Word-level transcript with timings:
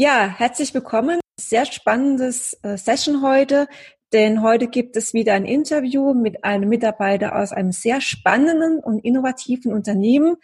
Ja, 0.00 0.28
herzlich 0.28 0.72
willkommen. 0.74 1.18
Sehr 1.40 1.66
spannendes 1.66 2.56
äh, 2.62 2.76
Session 2.78 3.20
heute, 3.20 3.66
denn 4.12 4.42
heute 4.42 4.68
gibt 4.68 4.96
es 4.96 5.12
wieder 5.12 5.34
ein 5.34 5.44
Interview 5.44 6.14
mit 6.14 6.44
einem 6.44 6.68
Mitarbeiter 6.68 7.34
aus 7.34 7.50
einem 7.50 7.72
sehr 7.72 8.00
spannenden 8.00 8.78
und 8.78 9.00
innovativen 9.04 9.72
Unternehmen, 9.72 10.36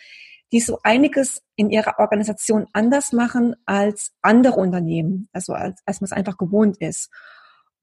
die 0.51 0.59
so 0.59 0.81
einiges 0.83 1.41
in 1.55 1.71
ihrer 1.71 2.01
Organisation 2.01 2.67
anders 2.73 3.13
machen 3.13 3.55
als 3.65 4.11
andere 4.23 4.57
Unternehmen, 4.57 5.29
also 5.33 5.53
als, 5.53 5.81
als 5.87 6.01
man 6.01 6.07
es 6.07 6.13
einfach 6.13 6.37
gewohnt 6.37 6.79
ist. 6.79 7.13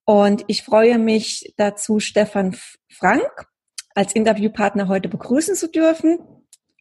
Und 0.04 0.44
ich 0.48 0.64
freue 0.64 0.98
mich 0.98 1.54
dazu, 1.56 2.02
Stefan 2.02 2.54
Frank 2.90 3.46
als 3.96 4.12
Interviewpartner 4.12 4.90
heute 4.90 5.08
begrüßen 5.08 5.56
zu 5.56 5.70
dürfen. 5.70 6.20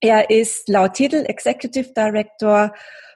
Er 0.01 0.31
ist 0.31 0.69
laut 0.69 0.95
Titel 0.95 1.25
Executive 1.29 1.93
Director 1.93 2.73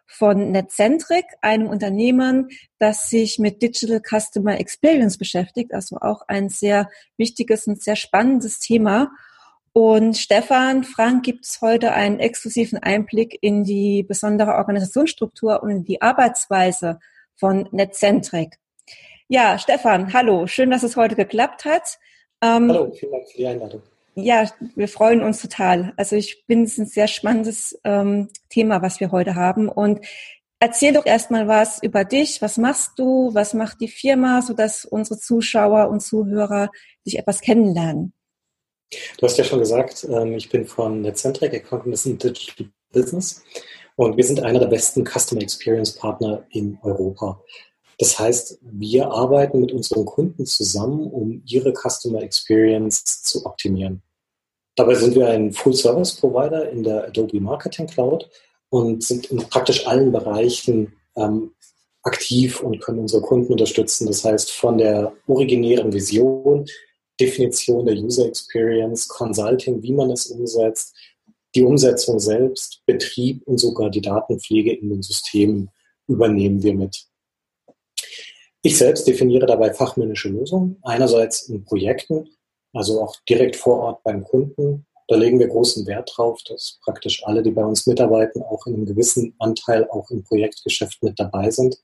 von 0.06 0.52
Netcentric, 0.52 1.24
einem 1.40 1.68
Unternehmen, 1.68 2.48
das 2.78 3.08
sich 3.08 3.38
mit 3.38 3.62
Digital 3.62 4.00
Customer 4.00 4.58
Experience 4.58 5.18
beschäftigt, 5.18 5.72
also 5.72 5.96
auch 6.00 6.22
ein 6.28 6.48
sehr 6.48 6.90
wichtiges 7.16 7.66
und 7.66 7.82
sehr 7.82 7.96
spannendes 7.96 8.58
Thema. 8.58 9.10
Und 9.72 10.16
Stefan 10.16 10.84
Frank 10.84 11.24
gibt 11.24 11.44
es 11.44 11.60
heute 11.60 11.92
einen 11.92 12.20
exklusiven 12.20 12.78
Einblick 12.78 13.38
in 13.40 13.64
die 13.64 14.04
besondere 14.04 14.54
Organisationsstruktur 14.54 15.62
und 15.62 15.70
in 15.70 15.84
die 15.84 16.00
Arbeitsweise 16.00 17.00
von 17.34 17.68
Netcentric. 17.72 18.58
Ja, 19.26 19.58
Stefan, 19.58 20.12
hallo, 20.12 20.46
schön, 20.46 20.70
dass 20.70 20.84
es 20.84 20.96
heute 20.96 21.16
geklappt 21.16 21.64
hat. 21.64 21.98
Ähm, 22.40 22.70
hallo, 22.70 22.92
vielen 22.92 23.12
Dank 23.12 23.28
für 23.28 23.36
die 23.36 23.46
Einladung. 23.46 23.82
Ja, 24.16 24.48
wir 24.76 24.88
freuen 24.88 25.22
uns 25.22 25.42
total. 25.42 25.92
Also 25.96 26.16
ich 26.16 26.46
bin 26.46 26.64
es 26.64 26.78
ein 26.78 26.86
sehr 26.86 27.08
spannendes 27.08 27.78
ähm, 27.84 28.28
Thema, 28.48 28.80
was 28.80 29.00
wir 29.00 29.10
heute 29.10 29.34
haben. 29.34 29.68
Und 29.68 30.00
erzähl 30.60 30.92
doch 30.92 31.06
erstmal 31.06 31.48
was 31.48 31.82
über 31.82 32.04
dich. 32.04 32.40
Was 32.40 32.56
machst 32.56 32.92
du? 32.96 33.34
Was 33.34 33.54
macht 33.54 33.80
die 33.80 33.88
Firma, 33.88 34.40
sodass 34.42 34.84
unsere 34.84 35.18
Zuschauer 35.18 35.88
und 35.88 36.00
Zuhörer 36.00 36.70
dich 37.04 37.18
etwas 37.18 37.40
kennenlernen? 37.40 38.12
Du 39.18 39.26
hast 39.26 39.36
ja 39.36 39.44
schon 39.44 39.58
gesagt, 39.58 40.06
ähm, 40.08 40.34
ich 40.34 40.48
bin 40.48 40.64
von 40.64 41.00
Netcentric, 41.00 41.52
Accountants 41.52 42.06
in 42.06 42.18
Digital 42.18 42.68
Business. 42.92 43.42
Und 43.96 44.16
wir 44.16 44.24
sind 44.24 44.40
einer 44.40 44.60
der 44.60 44.68
besten 44.68 45.04
Customer 45.04 45.42
Experience 45.42 45.92
Partner 45.92 46.44
in 46.50 46.78
Europa. 46.82 47.40
Das 47.98 48.18
heißt, 48.18 48.58
wir 48.62 49.08
arbeiten 49.08 49.60
mit 49.60 49.72
unseren 49.72 50.04
Kunden 50.04 50.46
zusammen, 50.46 51.06
um 51.10 51.42
ihre 51.46 51.72
Customer 51.72 52.22
Experience 52.22 53.22
zu 53.22 53.46
optimieren. 53.46 54.02
Dabei 54.76 54.94
sind 54.94 55.14
wir 55.14 55.28
ein 55.28 55.52
Full-Service-Provider 55.52 56.70
in 56.70 56.82
der 56.82 57.04
Adobe 57.04 57.40
Marketing 57.40 57.86
Cloud 57.86 58.28
und 58.70 59.04
sind 59.04 59.26
in 59.26 59.38
praktisch 59.38 59.86
allen 59.86 60.10
Bereichen 60.10 60.94
ähm, 61.16 61.52
aktiv 62.02 62.60
und 62.60 62.80
können 62.80 63.00
unsere 63.00 63.22
Kunden 63.22 63.52
unterstützen. 63.52 64.06
Das 64.06 64.24
heißt, 64.24 64.50
von 64.50 64.78
der 64.78 65.12
originären 65.26 65.92
Vision, 65.92 66.66
Definition 67.20 67.86
der 67.86 67.96
User 67.96 68.26
Experience, 68.26 69.08
Consulting, 69.08 69.82
wie 69.82 69.92
man 69.92 70.10
es 70.10 70.26
umsetzt, 70.26 70.94
die 71.54 71.62
Umsetzung 71.62 72.18
selbst, 72.18 72.82
Betrieb 72.84 73.42
und 73.46 73.58
sogar 73.58 73.90
die 73.90 74.00
Datenpflege 74.00 74.72
in 74.72 74.90
den 74.90 75.02
Systemen 75.02 75.70
übernehmen 76.08 76.62
wir 76.62 76.74
mit. 76.74 77.06
Ich 78.62 78.76
selbst 78.76 79.06
definiere 79.06 79.46
dabei 79.46 79.72
fachmännische 79.72 80.30
Lösungen, 80.30 80.78
einerseits 80.82 81.48
in 81.48 81.64
Projekten, 81.64 82.28
also 82.74 83.02
auch 83.02 83.16
direkt 83.28 83.56
vor 83.56 83.78
Ort 83.80 84.02
beim 84.02 84.24
Kunden. 84.24 84.86
Da 85.08 85.16
legen 85.16 85.38
wir 85.38 85.48
großen 85.48 85.86
Wert 85.86 86.12
drauf, 86.14 86.40
dass 86.48 86.78
praktisch 86.82 87.24
alle, 87.24 87.42
die 87.42 87.50
bei 87.50 87.64
uns 87.64 87.86
mitarbeiten, 87.86 88.42
auch 88.42 88.66
in 88.66 88.74
einem 88.74 88.86
gewissen 88.86 89.34
Anteil 89.38 89.88
auch 89.90 90.10
im 90.10 90.22
Projektgeschäft 90.22 91.02
mit 91.02 91.18
dabei 91.18 91.50
sind. 91.50 91.76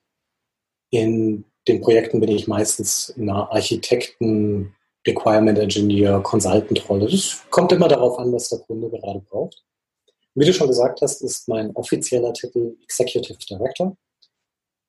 In 0.90 1.44
den 1.68 1.80
Projekten 1.80 2.20
bin 2.20 2.30
ich 2.30 2.48
meistens 2.48 3.10
in 3.10 3.28
einer 3.28 3.50
Architekten, 3.52 4.74
Requirement 5.06 5.58
Engineer, 5.58 6.20
Consultant-Rolle. 6.20 7.08
Das 7.08 7.42
kommt 7.50 7.72
immer 7.72 7.88
darauf 7.88 8.18
an, 8.18 8.32
was 8.32 8.48
der 8.48 8.58
Kunde 8.60 8.90
gerade 8.90 9.20
braucht. 9.20 9.64
Wie 10.34 10.44
du 10.44 10.52
schon 10.52 10.68
gesagt 10.68 11.00
hast, 11.00 11.22
ist 11.22 11.48
mein 11.48 11.74
offizieller 11.74 12.32
Titel 12.32 12.76
Executive 12.82 13.38
Director. 13.48 13.96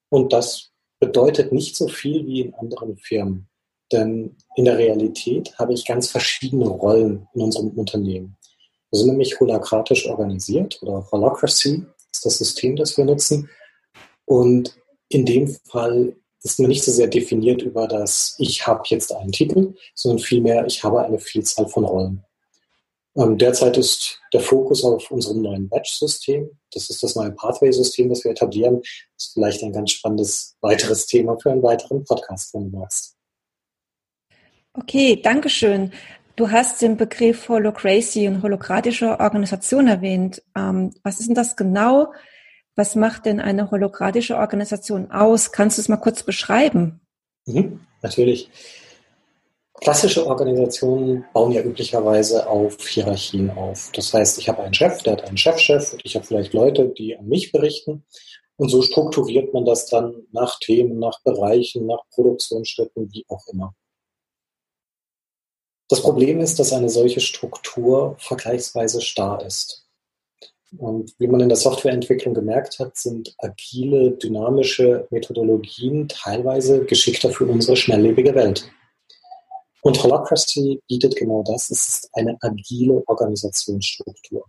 Und 0.10 0.34
das 0.34 0.72
bedeutet 1.00 1.52
nicht 1.52 1.76
so 1.76 1.88
viel 1.88 2.26
wie 2.26 2.42
in 2.42 2.54
anderen 2.56 2.98
Firmen. 2.98 3.50
Denn 3.92 4.36
in 4.56 4.66
der 4.66 4.78
Realität 4.78 5.58
habe 5.58 5.74
ich 5.74 5.86
ganz 5.86 6.08
verschiedene 6.08 6.68
Rollen 6.68 7.28
in 7.34 7.42
unserem 7.42 7.70
Unternehmen. 7.70 8.38
Wir 8.92 9.00
sind 9.00 9.10
nämlich 9.10 9.40
holokratisch 9.40 10.08
organisiert 10.08 10.82
oder 10.82 11.08
Holacracy 11.12 11.86
ist 12.12 12.26
das 12.26 12.38
System, 12.38 12.76
das 12.76 12.98
wir 12.98 13.06
nutzen. 13.06 13.50
Und 14.26 14.76
in 15.10 15.26
dem 15.26 15.48
Fall 15.48 16.16
ist 16.44 16.60
mir 16.60 16.68
nicht 16.68 16.84
so 16.84 16.92
sehr 16.92 17.08
definiert 17.08 17.62
über 17.62 17.88
das, 17.88 18.36
ich 18.38 18.66
habe 18.66 18.84
jetzt 18.88 19.14
einen 19.14 19.32
Titel, 19.32 19.76
sondern 19.94 20.20
vielmehr, 20.20 20.66
ich 20.66 20.84
habe 20.84 21.02
eine 21.04 21.20
Vielzahl 21.20 21.68
von 21.68 21.86
Rollen. 21.86 22.24
Ähm, 23.16 23.38
derzeit 23.38 23.78
ist 23.78 24.20
der 24.34 24.40
Fokus 24.40 24.84
auf 24.84 25.12
unserem 25.12 25.42
neuen 25.42 25.70
Batch-System. 25.70 26.50
Das 26.72 26.90
ist 26.90 27.04
das 27.04 27.16
neue 27.16 27.32
Pathway-System, 27.32 28.10
das 28.10 28.24
wir 28.24 28.32
etablieren. 28.32 28.82
Das 28.82 29.28
ist 29.28 29.34
vielleicht 29.34 29.64
ein 29.64 29.74
ganz 29.74 29.92
spannendes 29.92 30.56
weiteres 30.62 31.06
Thema 31.06 31.38
für 31.38 31.52
einen 31.52 31.64
weiteren 31.64 32.06
Podcast, 32.06 32.54
wenn 32.54 32.72
du 32.72 32.78
magst. 32.78 33.18
Okay, 34.74 35.20
danke 35.22 35.50
schön. 35.50 35.92
Du 36.38 36.50
hast 36.50 36.82
den 36.82 36.96
Begriff 36.96 37.50
Holocracy 37.50 38.28
und 38.28 38.42
holokratische 38.42 39.20
Organisation 39.20 39.88
erwähnt. 39.88 40.42
Ähm, 40.56 40.94
was 41.04 41.20
ist 41.20 41.28
denn 41.28 41.36
das 41.36 41.58
genau? 41.58 42.14
Was 42.76 42.96
macht 42.96 43.26
denn 43.26 43.42
eine 43.42 43.70
holokratische 43.70 44.38
Organisation 44.38 45.12
aus? 45.12 45.52
Kannst 45.52 45.78
du 45.78 45.82
es 45.82 45.90
mal 45.90 45.98
kurz 45.98 46.24
beschreiben? 46.24 47.02
Mhm, 47.46 47.82
natürlich. 48.02 48.50
Klassische 49.82 50.26
Organisationen 50.26 51.26
bauen 51.34 51.52
ja 51.52 51.62
üblicherweise 51.64 52.48
auf 52.48 52.88
Hierarchien 52.88 53.50
auf. 53.50 53.92
Das 53.94 54.14
heißt, 54.14 54.38
ich 54.38 54.48
habe 54.48 54.64
einen 54.64 54.74
Chef, 54.74 55.02
der 55.04 55.14
hat 55.14 55.28
einen 55.28 55.38
Chefchef 55.38 55.92
und 55.92 56.02
ich 56.06 56.16
habe 56.16 56.26
vielleicht 56.26 56.54
Leute, 56.54 56.94
die 56.98 57.18
an 57.18 57.28
mich 57.28 57.52
berichten. 57.52 58.06
Und 58.56 58.70
so 58.70 58.84
strukturiert 58.84 59.54
man 59.54 59.66
das 59.66 59.88
dann 59.88 60.28
nach 60.32 60.60
Themen, 60.60 61.00
nach 61.00 61.22
Bereichen, 61.24 61.88
nach 61.88 62.04
Produktionsstätten, 62.12 63.12
wie 63.12 63.26
auch 63.28 63.46
immer. 63.52 63.74
Das 65.92 66.02
Problem 66.02 66.40
ist, 66.40 66.58
dass 66.58 66.72
eine 66.72 66.88
solche 66.88 67.20
Struktur 67.20 68.16
vergleichsweise 68.18 69.02
starr 69.02 69.46
ist. 69.46 69.86
Und 70.78 71.14
wie 71.20 71.28
man 71.28 71.42
in 71.42 71.50
der 71.50 71.58
Softwareentwicklung 71.58 72.34
gemerkt 72.34 72.80
hat, 72.80 72.96
sind 72.98 73.36
agile, 73.40 74.12
dynamische 74.12 75.06
Methodologien 75.10 76.08
teilweise 76.08 76.86
geschickter 76.86 77.30
für 77.32 77.46
unsere 77.46 77.76
schnelllebige 77.76 78.34
Welt. 78.36 78.72
Und 79.82 80.02
Holacracy 80.02 80.82
bietet 80.88 81.18
genau 81.18 81.44
das. 81.44 81.70
Es 81.70 81.90
ist 81.90 82.10
eine 82.14 82.38
agile 82.40 83.04
Organisationsstruktur. 83.08 84.46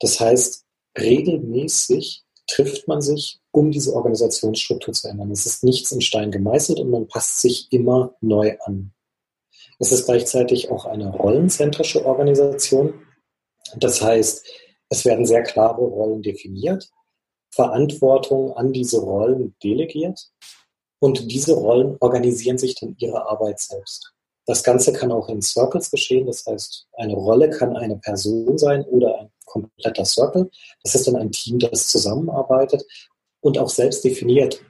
Das 0.00 0.18
heißt, 0.18 0.64
regelmäßig 0.98 2.24
trifft 2.46 2.88
man 2.88 3.02
sich, 3.02 3.40
um 3.50 3.70
diese 3.70 3.92
Organisationsstruktur 3.92 4.94
zu 4.94 5.08
ändern. 5.08 5.30
Es 5.32 5.44
ist 5.44 5.64
nichts 5.64 5.92
in 5.92 6.00
Stein 6.00 6.30
gemeißelt 6.30 6.80
und 6.80 6.88
man 6.88 7.08
passt 7.08 7.42
sich 7.42 7.70
immer 7.72 8.14
neu 8.22 8.56
an. 8.64 8.94
Es 9.78 9.92
ist 9.92 10.06
gleichzeitig 10.06 10.70
auch 10.70 10.86
eine 10.86 11.10
rollenzentrische 11.10 12.04
Organisation. 12.04 12.94
Das 13.76 14.00
heißt, 14.00 14.46
es 14.88 15.04
werden 15.04 15.26
sehr 15.26 15.42
klare 15.42 15.82
Rollen 15.82 16.22
definiert, 16.22 16.88
Verantwortung 17.50 18.56
an 18.56 18.72
diese 18.72 19.00
Rollen 19.00 19.54
delegiert 19.62 20.30
und 21.00 21.30
diese 21.30 21.54
Rollen 21.54 21.96
organisieren 22.00 22.58
sich 22.58 22.74
dann 22.76 22.94
ihre 22.98 23.28
Arbeit 23.28 23.60
selbst. 23.60 24.12
Das 24.46 24.62
Ganze 24.62 24.92
kann 24.92 25.10
auch 25.10 25.28
in 25.28 25.42
Circles 25.42 25.90
geschehen. 25.90 26.26
Das 26.26 26.46
heißt, 26.46 26.86
eine 26.94 27.14
Rolle 27.14 27.50
kann 27.50 27.76
eine 27.76 27.98
Person 27.98 28.56
sein 28.56 28.84
oder 28.84 29.18
ein 29.18 29.30
kompletter 29.44 30.04
Circle. 30.04 30.50
Das 30.84 30.94
ist 30.94 31.06
dann 31.06 31.16
ein 31.16 31.32
Team, 31.32 31.58
das 31.58 31.88
zusammenarbeitet 31.88 32.84
und 33.40 33.58
auch 33.58 33.68
selbst 33.68 34.04
definiert, 34.04 34.62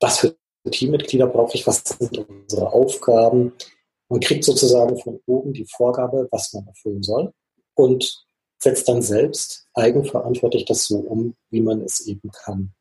was 0.00 0.20
für 0.20 0.36
Teammitglieder 0.70 1.26
brauche 1.26 1.54
ich, 1.54 1.66
was 1.66 1.82
sind 1.84 2.16
unsere 2.28 2.72
Aufgaben. 2.72 3.52
Man 4.08 4.20
kriegt 4.20 4.44
sozusagen 4.44 4.98
von 4.98 5.20
oben 5.26 5.52
die 5.52 5.66
Vorgabe, 5.66 6.28
was 6.30 6.52
man 6.52 6.66
erfüllen 6.66 7.02
soll 7.02 7.32
und 7.74 8.24
setzt 8.62 8.88
dann 8.88 9.02
selbst 9.02 9.68
eigenverantwortlich 9.74 10.64
das 10.64 10.84
so 10.84 10.98
um, 10.98 11.34
wie 11.50 11.60
man 11.60 11.82
es 11.82 12.06
eben 12.06 12.30
kann. 12.30 12.74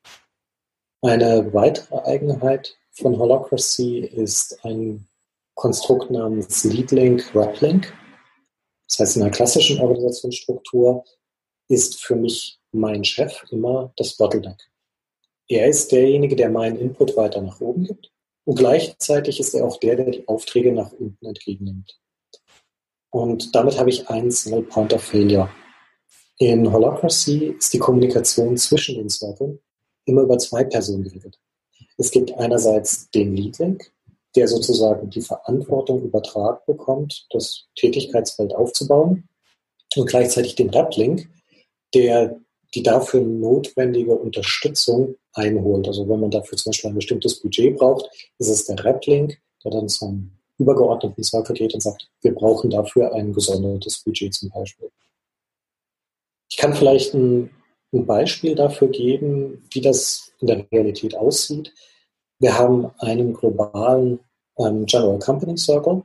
Eine 1.02 1.54
weitere 1.54 1.98
Eigenheit 2.04 2.78
von 2.92 3.18
Holacracy 3.18 4.00
ist 4.00 4.64
ein 4.64 5.08
Konstrukt 5.56 6.10
namens 6.10 6.64
LeadLink, 6.64 7.36
RepLink. 7.36 7.94
Das 8.88 9.00
heißt, 9.00 9.18
in 9.18 9.24
einer 9.24 9.32
klassischen 9.32 9.80
Organisationsstruktur 9.80 11.04
ist 11.68 12.02
für 12.02 12.16
mich 12.16 12.60
mein 12.72 13.04
Chef 13.04 13.44
immer 13.52 13.94
das 13.98 14.16
Bottleneck. 14.16 14.70
Er 15.48 15.68
ist 15.68 15.92
derjenige, 15.92 16.36
der 16.36 16.50
meinen 16.50 16.78
Input 16.78 17.18
weiter 17.18 17.42
nach 17.42 17.60
oben 17.60 17.86
gibt 17.86 18.13
und 18.46 18.56
gleichzeitig 18.58 19.40
ist 19.40 19.54
er 19.54 19.66
auch 19.66 19.80
der, 19.80 19.96
der 19.96 20.12
die 20.12 20.28
Aufträge 20.28 20.72
nach 20.74 20.92
unten 20.92 21.26
entgegennimmt. 21.26 22.00
Und 23.10 23.54
damit 23.56 23.78
habe 23.80 23.90
ich 23.90 24.10
einen 24.10 24.32
Single 24.32 24.64
Point 24.64 24.94
of 24.94 25.04
Failure. 25.04 25.50
In 26.40 26.72
Holacracy 26.72 27.56
ist 27.58 27.74
die 27.74 27.80
Kommunikation 27.80 28.58
zwischen 28.58 28.96
den 28.96 29.10
Servern 29.10 29.60
immer 30.06 30.24
über 30.24 30.38
zwei 30.40 30.64
Personen 30.64 31.04
geregelt. 31.04 31.40
Es 31.98 32.12
gibt 32.12 32.34
einerseits 32.34 33.10
den 33.12 33.36
Lead 33.36 33.60
Link, 33.60 33.94
der 34.36 34.48
sozusagen 34.48 35.10
die 35.10 35.22
Verantwortung 35.22 36.04
übertragen 36.04 36.62
bekommt, 36.66 37.28
das 37.30 37.68
Tätigkeitsfeld 37.76 38.54
aufzubauen 38.56 39.30
und 39.96 40.10
gleichzeitig 40.10 40.56
den 40.56 40.72
Rep-Link, 40.72 41.30
der 41.94 42.40
die 42.74 42.84
dafür 42.84 43.22
notwendige 43.22 44.16
Unterstützung 44.16 45.16
einholt. 45.34 45.88
Also 45.88 46.08
wenn 46.10 46.20
man 46.20 46.32
dafür 46.32 46.58
zum 46.58 46.72
Beispiel 46.72 46.90
ein 46.90 46.96
bestimmtes 46.96 47.40
Budget 47.40 47.78
braucht, 47.78 48.10
ist 48.40 48.50
es 48.50 48.66
der 48.66 48.84
Rep-Link, 48.84 49.40
der 49.64 49.72
dann 49.72 49.90
zum 49.90 50.32
übergeordneten 50.58 51.24
Circle 51.24 51.56
geht 51.56 51.74
und 51.74 51.82
sagt, 51.82 52.10
wir 52.22 52.34
brauchen 52.34 52.70
dafür 52.70 53.14
ein 53.14 53.34
gesondertes 53.34 54.04
Budget 54.04 54.34
zum 54.34 54.50
Beispiel. 54.50 54.90
Ich 56.50 56.58
kann 56.58 56.74
vielleicht 56.74 57.14
ein, 57.14 57.50
ein 57.92 58.06
Beispiel 58.06 58.56
dafür 58.56 58.88
geben, 58.88 59.68
wie 59.72 59.82
das 59.82 60.32
in 60.40 60.48
der 60.48 60.66
Realität 60.72 61.16
aussieht. 61.16 61.74
Wir 62.40 62.58
haben 62.58 62.92
einen 63.00 63.34
globalen 63.34 64.20
ähm, 64.58 64.86
General 64.86 65.20
Company 65.20 65.58
Circle, 65.58 66.04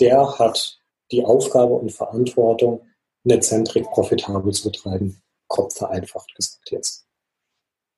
der 0.00 0.38
hat 0.38 0.78
die 1.10 1.24
Aufgabe 1.24 1.74
und 1.74 1.90
Verantwortung, 1.90 2.82
Netzentrik 3.24 3.84
profitabel 3.90 4.52
zu 4.52 4.70
betreiben. 4.70 5.20
Kopf 5.48 5.76
vereinfacht 5.76 6.34
gesagt 6.34 6.70
jetzt. 6.70 7.06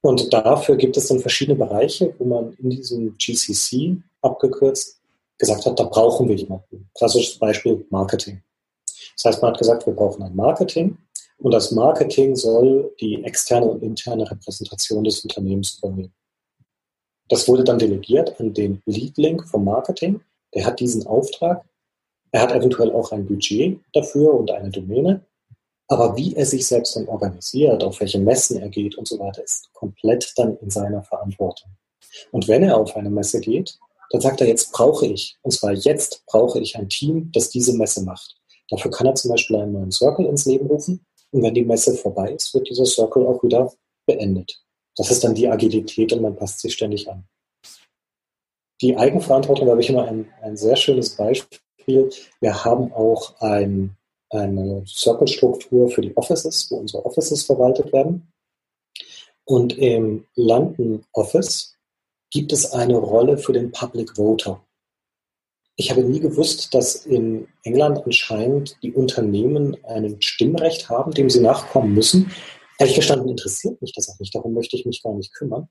Und 0.03 0.33
dafür 0.33 0.77
gibt 0.77 0.97
es 0.97 1.09
dann 1.09 1.21
verschiedene 1.21 1.59
Bereiche, 1.59 2.15
wo 2.19 2.25
man 2.25 2.55
in 2.55 2.71
diesem 2.71 3.17
GCC 3.19 3.97
abgekürzt 4.23 5.01
gesagt 5.39 5.67
hat, 5.67 5.79
da 5.79 5.85
brauchen 5.85 6.29
wir 6.29 6.37
jemanden. 6.37 6.89
Klassisches 6.95 7.39
Beispiel 7.39 7.87
Marketing. 7.91 8.43
Das 9.17 9.25
heißt, 9.25 9.43
man 9.43 9.53
hat 9.53 9.59
gesagt, 9.59 9.87
wir 9.87 9.95
brauchen 9.95 10.23
ein 10.23 10.37
Marketing 10.37 10.97
und 11.39 11.53
das 11.53 11.73
Marketing 11.73 12.37
soll 12.37 12.95
die 13.01 13.25
externe 13.25 13.67
und 13.67 13.83
interne 13.83 14.31
Repräsentation 14.31 15.05
des 15.05 15.21
Unternehmens 15.21 15.79
übernehmen. 15.79 16.15
Das 17.29 17.49
wurde 17.49 17.65
dann 17.65 17.79
delegiert 17.79 18.39
an 18.41 18.53
den 18.53 18.83
Lead 18.87 19.17
Link 19.17 19.47
vom 19.49 19.65
Marketing. 19.65 20.21
Der 20.55 20.67
hat 20.67 20.81
diesen 20.81 21.07
Auftrag. 21.07 21.65
Er 22.33 22.43
hat 22.43 22.53
eventuell 22.53 22.93
auch 22.93 23.13
ein 23.13 23.27
Budget 23.27 23.81
dafür 23.93 24.35
und 24.35 24.51
eine 24.51 24.71
Domäne. 24.71 25.25
Aber 25.91 26.17
wie 26.17 26.37
er 26.37 26.47
sich 26.47 26.69
selbst 26.69 26.95
dann 26.95 27.09
organisiert, 27.09 27.83
auf 27.83 27.99
welche 27.99 28.21
Messen 28.21 28.61
er 28.63 28.69
geht 28.69 28.97
und 28.97 29.09
so 29.09 29.19
weiter, 29.19 29.43
ist 29.43 29.73
komplett 29.73 30.33
dann 30.37 30.57
in 30.59 30.71
seiner 30.71 31.03
Verantwortung. 31.03 31.73
Und 32.31 32.47
wenn 32.47 32.63
er 32.63 32.77
auf 32.77 32.95
eine 32.95 33.11
Messe 33.11 33.41
geht, 33.41 33.77
dann 34.11 34.21
sagt 34.21 34.41
er, 34.41 34.47
jetzt 34.47 34.71
brauche 34.71 35.07
ich, 35.07 35.37
und 35.43 35.51
zwar 35.51 35.73
jetzt 35.73 36.25
brauche 36.27 36.61
ich 36.61 36.77
ein 36.77 36.89
Team, 36.89 37.33
das 37.33 37.51
diese 37.51 37.77
Messe 37.77 38.05
macht. 38.05 38.37
Dafür 38.69 38.93
kann 38.93 39.09
er 39.09 39.17
zum 39.17 39.33
Beispiel 39.33 39.57
einen 39.57 39.73
neuen 39.73 39.91
Circle 39.91 40.27
ins 40.27 40.47
Leben 40.47 40.69
rufen. 40.69 41.05
Und 41.33 41.43
wenn 41.43 41.55
die 41.55 41.65
Messe 41.65 41.95
vorbei 41.95 42.35
ist, 42.35 42.55
wird 42.55 42.69
dieser 42.69 42.87
Circle 42.87 43.27
auch 43.27 43.43
wieder 43.43 43.73
beendet. 44.07 44.63
Das 44.97 45.11
ist 45.11 45.25
dann 45.25 45.35
die 45.35 45.49
Agilität 45.49 46.13
und 46.13 46.23
man 46.23 46.37
passt 46.37 46.61
sich 46.61 46.73
ständig 46.73 47.11
an. 47.11 47.25
Die 48.81 48.97
Eigenverantwortung, 48.97 49.67
da 49.67 49.73
habe 49.73 49.83
ich 49.83 49.91
immer 49.91 50.05
ein, 50.05 50.29
ein 50.41 50.57
sehr 50.57 50.77
schönes 50.77 51.17
Beispiel. 51.17 52.11
Wir 52.41 52.65
haben 52.65 52.93
auch 52.93 53.41
ein 53.41 53.97
eine 54.31 54.85
Circle-Struktur 54.87 55.91
für 55.91 56.01
die 56.01 56.17
Offices, 56.17 56.71
wo 56.71 56.77
unsere 56.77 57.05
Offices 57.05 57.45
verwaltet 57.45 57.93
werden. 57.93 58.33
Und 59.45 59.77
im 59.79 60.27
London 60.37 61.05
Office 61.13 61.77
gibt 62.31 62.53
es 62.53 62.73
eine 62.73 62.97
Rolle 62.97 63.37
für 63.39 63.53
den 63.53 63.73
Public 63.73 64.17
Voter. 64.17 64.65
Ich 65.77 65.91
habe 65.91 66.03
nie 66.03 66.21
gewusst, 66.21 66.75
dass 66.75 67.07
in 67.07 67.49
England 67.65 68.05
anscheinend 68.05 68.77
die 68.83 68.93
Unternehmen 68.93 69.77
ein 69.85 70.21
Stimmrecht 70.21 70.89
haben, 70.89 71.13
dem 71.13 71.31
sie 71.31 71.41
nachkommen 71.41 71.95
müssen. 71.95 72.31
Ehrlich 72.79 72.97
gestanden 72.97 73.29
interessiert 73.29 73.81
mich 73.81 73.93
das 73.95 74.09
auch 74.09 74.19
nicht, 74.19 74.35
darum 74.35 74.53
möchte 74.53 74.77
ich 74.77 74.87
mich 74.87 75.03
gar 75.03 75.15
nicht 75.15 75.35
kümmern. 75.35 75.69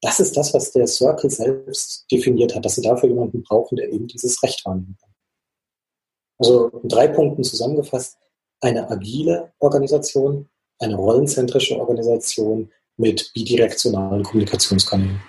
Das 0.00 0.20
ist 0.20 0.36
das, 0.36 0.54
was 0.54 0.72
der 0.72 0.86
Circle 0.86 1.30
selbst 1.30 2.06
definiert 2.10 2.54
hat, 2.54 2.64
dass 2.64 2.76
sie 2.76 2.82
dafür 2.82 3.08
jemanden 3.08 3.42
brauchen, 3.42 3.76
der 3.76 3.92
eben 3.92 4.06
dieses 4.06 4.42
Recht 4.42 4.64
wahrnehmen 4.64 4.96
kann. 5.00 5.10
Also 6.38 6.68
in 6.82 6.88
drei 6.88 7.08
Punkten 7.08 7.42
zusammengefasst, 7.44 8.18
eine 8.60 8.90
agile 8.90 9.52
Organisation, 9.58 10.48
eine 10.78 10.96
rollenzentrische 10.96 11.78
Organisation 11.78 12.70
mit 12.96 13.32
bidirektionalen 13.34 14.22
Kommunikationskanälen. 14.22 15.20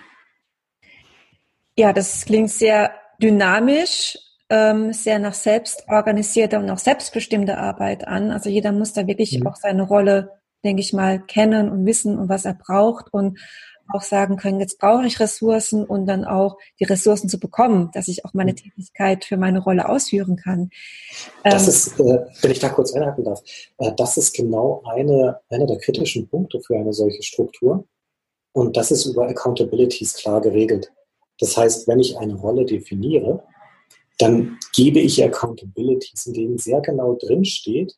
Ja, 1.78 1.94
das 1.94 2.26
klingt 2.26 2.50
sehr 2.50 2.92
dynamisch, 3.22 4.18
ähm, 4.50 4.92
sehr 4.94 5.20
nach 5.20 5.34
selbstorganisierter 5.34 6.60
und 6.60 6.70
auch 6.70 6.78
selbstbestimmter 6.78 7.58
Arbeit 7.58 8.08
an. 8.08 8.32
Also 8.32 8.50
jeder 8.50 8.72
muss 8.72 8.94
da 8.94 9.08
wirklich 9.08 9.40
mhm. 9.40 9.48
auch 9.48 9.56
seine 9.56 9.84
Rolle, 9.84 10.32
denke 10.64 10.82
ich 10.82 10.94
mal, 10.94 11.20
kennen 11.20 11.70
und 11.70 11.86
wissen 11.86 12.18
und 12.18 12.30
was 12.30 12.46
er 12.46 12.56
braucht 12.56 13.14
und 13.14 13.40
auch 13.92 14.02
sagen 14.02 14.38
können, 14.38 14.60
jetzt 14.60 14.80
brauche 14.80 15.06
ich 15.06 15.20
Ressourcen 15.20 15.84
und 15.84 16.06
dann 16.06 16.26
auch 16.26 16.58
die 16.80 16.84
Ressourcen 16.84 17.30
zu 17.30 17.40
bekommen, 17.40 17.90
dass 17.94 18.08
ich 18.08 18.26
auch 18.26 18.34
meine 18.34 18.52
mhm. 18.52 18.58
Tätigkeit 18.58 19.26
für 19.26 19.38
meine 19.38 19.60
Rolle 19.60 19.90
ausführen 19.90 20.36
kann. 20.36 20.70
Das 21.44 21.64
ähm, 21.64 21.70
ist, 21.70 22.00
äh, 22.00 22.26
wenn 22.42 22.52
ich 22.52 22.60
da 22.60 22.70
kurz 22.70 22.94
einhaken 22.94 23.24
darf, 23.24 23.42
äh, 23.78 23.92
das 23.96 24.18
ist 24.18 24.34
genau 24.34 24.84
eine, 24.86 25.40
einer 25.50 25.66
der 25.66 25.80
kritischen 25.80 26.28
Punkte 26.28 26.62
für 26.62 26.76
eine 26.78 26.94
solche 26.94 27.24
Struktur. 27.24 27.86
Und 28.52 28.78
das 28.78 28.92
ist 28.92 29.06
über 29.06 29.28
Accountabilities 29.28 30.16
klar 30.16 30.42
geregelt. 30.42 30.92
Das 31.40 31.56
heißt, 31.56 31.88
wenn 31.88 32.00
ich 32.00 32.18
eine 32.18 32.36
Rolle 32.36 32.66
definiere, 32.66 33.44
dann 34.18 34.58
gebe 34.74 35.00
ich 35.00 35.24
Accountabilities, 35.24 36.26
in 36.26 36.34
denen 36.34 36.58
sehr 36.58 36.82
genau 36.82 37.16
drin 37.16 37.46
steht, 37.46 37.96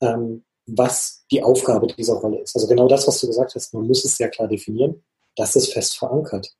ähm, 0.00 0.44
was 0.66 1.24
die 1.30 1.42
Aufgabe 1.42 1.88
dieser 1.88 2.14
Rolle 2.14 2.40
ist. 2.40 2.54
Also 2.54 2.68
genau 2.68 2.86
das, 2.86 3.06
was 3.08 3.20
du 3.20 3.26
gesagt 3.26 3.54
hast, 3.54 3.74
man 3.74 3.86
muss 3.86 4.04
es 4.04 4.16
sehr 4.16 4.28
klar 4.28 4.48
definieren 4.48 5.02
das 5.36 5.56
ist 5.56 5.72
fest 5.72 5.98
verankert. 5.98 6.54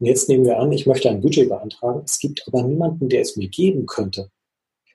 Und 0.00 0.06
jetzt 0.06 0.28
nehmen 0.28 0.44
wir 0.44 0.58
an, 0.58 0.72
ich 0.72 0.86
möchte 0.86 1.08
ein 1.08 1.20
Budget 1.20 1.48
beantragen, 1.48 2.02
es 2.04 2.18
gibt 2.18 2.42
aber 2.46 2.62
niemanden, 2.62 3.08
der 3.08 3.20
es 3.20 3.36
mir 3.36 3.48
geben 3.48 3.86
könnte. 3.86 4.30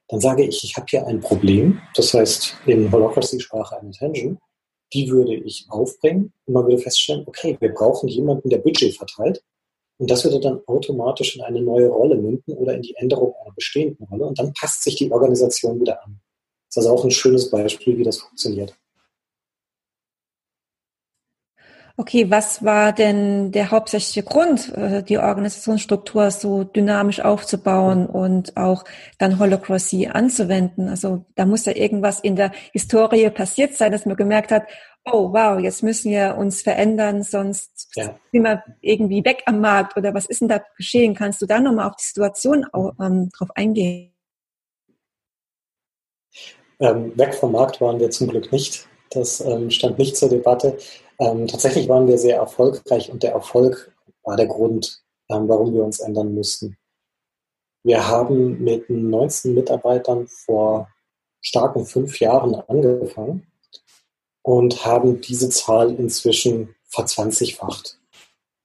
Dann 0.08 0.20
sage 0.20 0.44
ich, 0.44 0.63
ich 0.63 0.75
habe 0.75 0.88
hier 0.89 1.06
ein 1.06 1.20
Problem, 1.20 1.82
das 1.96 2.13
heißt 2.13 2.56
in 2.65 2.92
Holocracy-Sprache 2.92 3.80
eine 3.80 3.89
Attention, 3.89 4.39
die 4.94 5.10
würde 5.10 5.36
ich 5.36 5.68
aufbringen 5.70 6.34
und 6.46 6.54
man 6.54 6.65
würde 6.65 6.80
feststellen, 6.80 7.24
okay, 7.27 7.56
wir 7.60 7.74
brauchen 7.74 8.10
jemanden, 8.10 8.50
der 8.50 8.58
Budget 8.58 8.98
verteilt 8.98 9.44
und 10.00 10.10
das 10.10 10.24
würde 10.24 10.39
dann 10.39 10.62
automatisch 10.65 11.36
in 11.36 11.44
eine 11.44 11.62
neue 11.62 11.89
Rolle 11.89 12.15
münden 12.15 12.54
oder 12.54 12.74
in 12.74 12.82
die 12.82 12.96
Änderung 12.96 13.36
einer 13.42 13.54
bestehenden 13.54 14.08
Rolle 14.08 14.25
und 14.25 14.39
dann 14.39 14.54
passt 14.54 14.84
sich 14.84 14.96
die 14.96 15.12
Organisation 15.12 15.80
wieder 15.80 16.04
an. 16.04 16.20
Das 16.68 16.77
ist 16.77 16.88
also 16.88 16.89
auch 16.89 17.04
ein 17.04 17.12
schönes 17.12 17.50
Beispiel, 17.51 17.98
wie 17.98 18.04
das 18.04 18.18
funktioniert. 18.18 18.79
Okay, 22.00 22.32
was 22.32 22.63
war 22.63 22.94
denn 22.94 23.51
der 23.51 23.72
hauptsächliche 23.72 24.24
Grund, 24.24 24.74
äh, 24.74 25.03
die 25.03 25.18
Organisationsstruktur 25.18 26.32
so 26.32 26.63
dynamisch 26.63 27.20
aufzubauen 27.20 28.06
und 28.06 28.56
auch 28.56 28.86
dann 29.18 29.38
Holocracy 29.38 30.08
anzuwenden? 30.08 30.88
Also 30.88 31.25
da 31.36 31.46
muss 31.46 31.65
ja 31.65 31.75
irgendwas 31.75 32.22
in 32.22 32.38
der 32.38 32.53
Historie 32.72 33.29
passiert 33.32 33.74
sein, 33.74 33.91
dass 33.91 34.06
man 34.06 34.15
gemerkt 34.15 34.51
hat, 34.51 34.63
oh 35.03 35.34
wow, 35.34 35.60
jetzt 35.60 35.84
müssen 35.84 36.12
wir 36.12 36.38
uns 36.38 36.62
verändern, 36.62 37.22
sonst 37.22 37.89
ja. 37.96 38.18
sind 38.32 38.44
wir 38.44 38.63
irgendwie 38.79 39.25
weg 39.25 39.44
am 39.46 39.60
Markt 39.60 39.98
oder 39.98 40.13
was 40.13 40.25
ist 40.25 40.39
denn 40.39 40.48
da 40.48 40.62
geschehen? 40.77 41.15
Kannst 41.15 41.41
du 41.41 41.48
da 41.48 41.60
nochmal 41.60 41.89
auf 41.89 41.98
die 41.98 42.06
Situation 42.06 42.65
ähm, 42.74 43.29
drauf 43.38 43.50
eingehen? 43.56 44.15
Ähm, 46.79 47.12
weg 47.18 47.36
vom 47.36 47.51
Markt 47.51 47.82
waren 47.82 48.00
wir 48.00 48.10
zum 48.10 48.29
Glück 48.29 48.53
nicht. 48.53 48.88
Das 49.10 49.42
ähm, 49.42 49.70
stand 49.72 49.98
nicht 49.98 50.16
zur 50.16 50.30
Debatte. 50.30 50.78
Ähm, 51.20 51.48
tatsächlich 51.48 51.88
waren 51.88 52.08
wir 52.08 52.18
sehr 52.18 52.38
erfolgreich 52.38 53.12
und 53.12 53.24
der 53.24 53.34
Erfolg 53.34 53.92
war 54.24 54.38
der 54.38 54.48
Grund, 54.48 55.04
ähm, 55.30 55.48
warum 55.50 55.74
wir 55.74 55.84
uns 55.84 56.00
ändern 56.00 56.34
mussten. 56.34 56.78
Wir 57.84 58.08
haben 58.08 58.63
mit 58.63 58.89
19 58.89 59.54
Mitarbeitern 59.54 60.28
vor 60.28 60.89
starken 61.42 61.86
fünf 61.86 62.20
Jahren 62.20 62.56
angefangen 62.56 63.48
und 64.44 64.86
haben 64.86 65.22
diese 65.22 65.50
Zahl 65.50 65.96
inzwischen 65.96 66.75
verzwanzigfacht. 66.86 68.00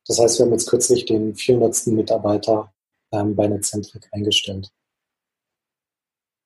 Das 0.06 0.18
heißt, 0.18 0.38
wir 0.38 0.46
haben 0.46 0.52
jetzt 0.52 0.68
kürzlich 0.68 1.06
den 1.06 1.34
400. 1.34 1.86
Mitarbeiter 1.88 2.72
ähm, 3.12 3.34
bei 3.34 3.46
Netzentrik 3.46 4.08
eingestellt. 4.12 4.70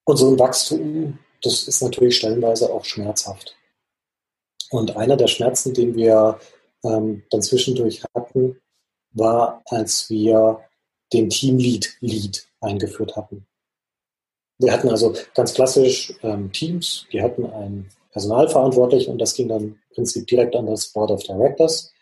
Und 0.05 0.17
so 0.17 0.31
ein 0.31 0.39
Wachstum, 0.39 1.19
das 1.43 1.69
ist 1.69 1.83
natürlich 1.83 2.17
stellenweise 2.17 2.73
auch 2.73 2.85
schmerzhaft. 2.85 3.58
Und 4.71 4.97
einer 4.97 5.17
der 5.17 5.29
Schmerzen, 5.29 5.75
den 5.75 5.97
wir 5.97 6.39
ähm, 6.85 7.23
dann 7.31 7.43
zwischendurch 7.43 8.03
hatten, 8.15 8.61
war, 9.13 9.63
als 9.67 10.11
wir 10.11 10.61
den 11.13 11.31
Teamlead 11.31 11.97
Lead 12.01 12.47
eingeführt 12.61 13.17
hatten. 13.17 13.47
Wir 14.59 14.73
hatten 14.73 14.89
also 14.89 15.15
ganz 15.35 15.55
klassisch 15.55 16.13
ähm, 16.23 16.53
Teams, 16.53 17.07
die 17.13 17.23
hatten 17.23 17.47
einen 17.47 17.89
Personalverantwortlichen 18.11 19.13
und 19.13 19.19
das 19.19 19.35
ging 19.35 19.49
dann 19.49 19.63
im 19.63 19.79
Prinzip 19.95 20.27
direkt 20.27 20.57
an 20.57 20.67
das 20.67 20.89
Board 20.89 21.11
of 21.11 21.23
Directors. 21.23 21.93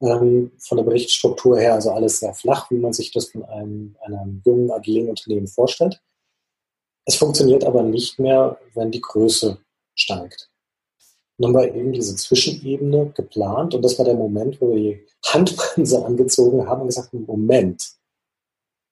Ähm, 0.00 0.52
von 0.58 0.78
der 0.78 0.84
Berichtsstruktur 0.84 1.58
her 1.58 1.74
also 1.74 1.90
alles 1.90 2.20
sehr 2.20 2.32
flach, 2.32 2.70
wie 2.70 2.78
man 2.78 2.92
sich 2.92 3.10
das 3.10 3.26
von 3.26 3.44
einem, 3.44 3.96
einem 4.00 4.42
jungen, 4.44 4.70
agilen 4.70 5.08
Unternehmen 5.08 5.48
vorstellt. 5.48 6.00
Es 7.04 7.16
funktioniert 7.16 7.64
aber 7.64 7.82
nicht 7.82 8.18
mehr, 8.18 8.58
wenn 8.74 8.90
die 8.90 9.00
Größe 9.00 9.58
steigt. 9.94 10.50
Dann 11.38 11.54
haben 11.54 11.62
wir 11.62 11.74
eben 11.74 11.92
diese 11.92 12.16
Zwischenebene 12.16 13.12
geplant 13.14 13.74
und 13.74 13.82
das 13.82 13.96
war 13.98 14.04
der 14.04 14.14
Moment, 14.14 14.60
wo 14.60 14.74
wir 14.74 14.80
die 14.80 15.06
Handbremse 15.24 16.04
angezogen 16.04 16.66
haben 16.66 16.82
und 16.82 16.88
gesagt 16.88 17.12
haben, 17.12 17.24
Moment, 17.26 17.92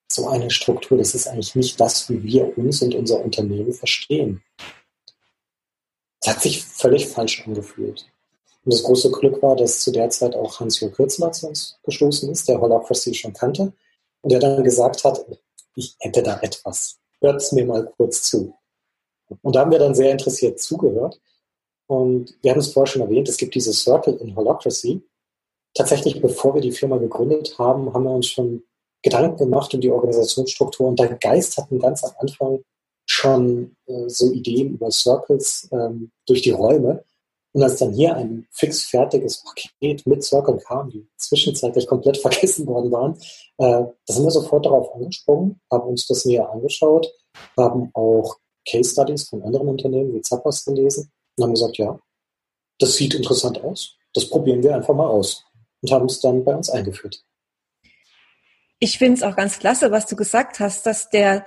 so 0.08 0.28
eine 0.28 0.50
Struktur, 0.50 0.98
das 0.98 1.14
ist 1.14 1.26
eigentlich 1.26 1.56
nicht 1.56 1.80
das, 1.80 2.08
wie 2.08 2.22
wir 2.22 2.56
uns 2.56 2.80
und 2.82 2.94
unser 2.94 3.22
Unternehmen 3.22 3.72
verstehen. 3.72 4.42
Das 6.20 6.34
hat 6.34 6.42
sich 6.42 6.64
völlig 6.64 7.08
falsch 7.08 7.44
angefühlt. 7.46 8.06
Und 8.64 8.74
das 8.74 8.82
große 8.82 9.10
Glück 9.12 9.42
war, 9.42 9.56
dass 9.56 9.80
zu 9.80 9.92
der 9.92 10.10
Zeit 10.10 10.34
auch 10.34 10.58
Hans-Jürgen 10.58 10.94
Kürzler 10.94 11.32
zu 11.32 11.48
uns 11.48 11.78
gestoßen 11.84 12.30
ist, 12.30 12.48
der 12.48 12.60
Holacracy 12.60 13.14
schon 13.14 13.32
kannte. 13.32 13.72
Und 14.22 14.32
der 14.32 14.40
dann 14.40 14.64
gesagt 14.64 15.04
hat, 15.04 15.24
ich 15.76 15.94
hätte 16.00 16.22
da 16.22 16.40
etwas. 16.40 16.98
Hört 17.20 17.36
es 17.42 17.52
mir 17.52 17.64
mal 17.64 17.86
kurz 17.96 18.22
zu. 18.22 18.54
Und 19.42 19.54
da 19.54 19.60
haben 19.60 19.70
wir 19.70 19.78
dann 19.78 19.94
sehr 19.94 20.10
interessiert 20.10 20.58
zugehört. 20.58 21.20
Und 21.86 22.36
wir 22.42 22.50
haben 22.50 22.58
es 22.58 22.72
vorher 22.72 22.90
schon 22.90 23.02
erwähnt, 23.02 23.28
es 23.28 23.36
gibt 23.36 23.54
diese 23.54 23.72
Circle 23.72 24.16
in 24.16 24.34
Holacracy. 24.34 25.02
Tatsächlich, 25.74 26.20
bevor 26.20 26.54
wir 26.54 26.62
die 26.62 26.72
Firma 26.72 26.96
gegründet 26.96 27.58
haben, 27.58 27.92
haben 27.92 28.04
wir 28.04 28.10
uns 28.10 28.26
schon 28.26 28.62
Gedanken 29.02 29.36
gemacht 29.36 29.72
um 29.74 29.80
die 29.80 29.90
Organisationsstruktur. 29.90 30.88
Und 30.88 30.98
der 30.98 31.14
Geist 31.16 31.56
hatten 31.58 31.78
ganz 31.78 32.02
am 32.02 32.12
Anfang 32.18 32.60
schon 33.08 33.76
äh, 33.86 34.08
so 34.08 34.32
Ideen 34.32 34.74
über 34.74 34.90
Circles 34.90 35.68
ähm, 35.70 36.10
durch 36.26 36.42
die 36.42 36.50
Räume. 36.50 37.04
Und 37.52 37.62
als 37.62 37.76
dann 37.76 37.92
hier 37.92 38.16
ein 38.16 38.46
fix 38.50 38.84
fertiges 38.84 39.44
Paket 39.44 40.06
mit 40.06 40.24
Circle 40.24 40.58
kam, 40.58 40.90
die 40.90 41.06
zwischenzeitlich 41.16 41.86
komplett 41.86 42.16
vergessen 42.20 42.66
worden 42.66 42.90
waren, 42.90 43.12
äh, 43.58 43.86
da 44.06 44.12
sind 44.12 44.24
wir 44.24 44.30
sofort 44.30 44.66
darauf 44.66 44.92
angesprungen, 44.94 45.60
haben 45.70 45.88
uns 45.88 46.06
das 46.06 46.24
näher 46.24 46.50
angeschaut, 46.50 47.06
haben 47.56 47.90
auch 47.94 48.38
Case 48.68 48.90
Studies 48.90 49.28
von 49.28 49.42
anderen 49.42 49.68
Unternehmen 49.68 50.12
wie 50.14 50.22
Zappos 50.22 50.64
gelesen 50.64 51.12
und 51.36 51.44
haben 51.44 51.54
gesagt, 51.54 51.78
ja, 51.78 51.98
das 52.78 52.94
sieht 52.94 53.14
interessant 53.14 53.62
aus, 53.62 53.96
das 54.14 54.28
probieren 54.28 54.62
wir 54.62 54.74
einfach 54.74 54.94
mal 54.94 55.06
aus 55.06 55.44
und 55.82 55.90
haben 55.90 56.06
es 56.06 56.20
dann 56.20 56.44
bei 56.44 56.54
uns 56.54 56.70
eingeführt. 56.70 57.22
Ich 58.78 58.98
finde 58.98 59.14
es 59.14 59.22
auch 59.22 59.36
ganz 59.36 59.58
klasse, 59.58 59.90
was 59.90 60.06
du 60.06 60.16
gesagt 60.16 60.60
hast, 60.60 60.84
dass 60.84 61.08
der 61.08 61.46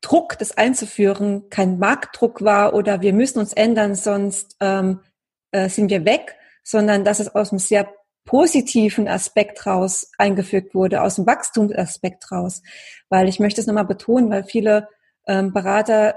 Druck, 0.00 0.38
das 0.38 0.56
einzuführen, 0.56 1.48
kein 1.50 1.78
Marktdruck 1.78 2.42
war 2.42 2.74
oder 2.74 3.00
wir 3.00 3.12
müssen 3.12 3.38
uns 3.38 3.52
ändern, 3.52 3.94
sonst 3.94 4.56
ähm, 4.60 5.00
äh, 5.52 5.68
sind 5.68 5.90
wir 5.90 6.04
weg, 6.04 6.36
sondern 6.62 7.04
dass 7.04 7.20
es 7.20 7.34
aus 7.34 7.50
einem 7.50 7.58
sehr 7.58 7.88
positiven 8.24 9.08
Aspekt 9.08 9.66
raus 9.66 10.10
eingeführt 10.16 10.74
wurde, 10.74 11.02
aus 11.02 11.16
dem 11.16 11.26
Wachstumsaspekt 11.26 12.30
raus. 12.30 12.62
Weil 13.08 13.28
ich 13.28 13.40
möchte 13.40 13.60
es 13.60 13.66
nochmal 13.66 13.86
betonen, 13.86 14.30
weil 14.30 14.44
viele 14.44 14.88
ähm, 15.26 15.52
Berater 15.52 16.16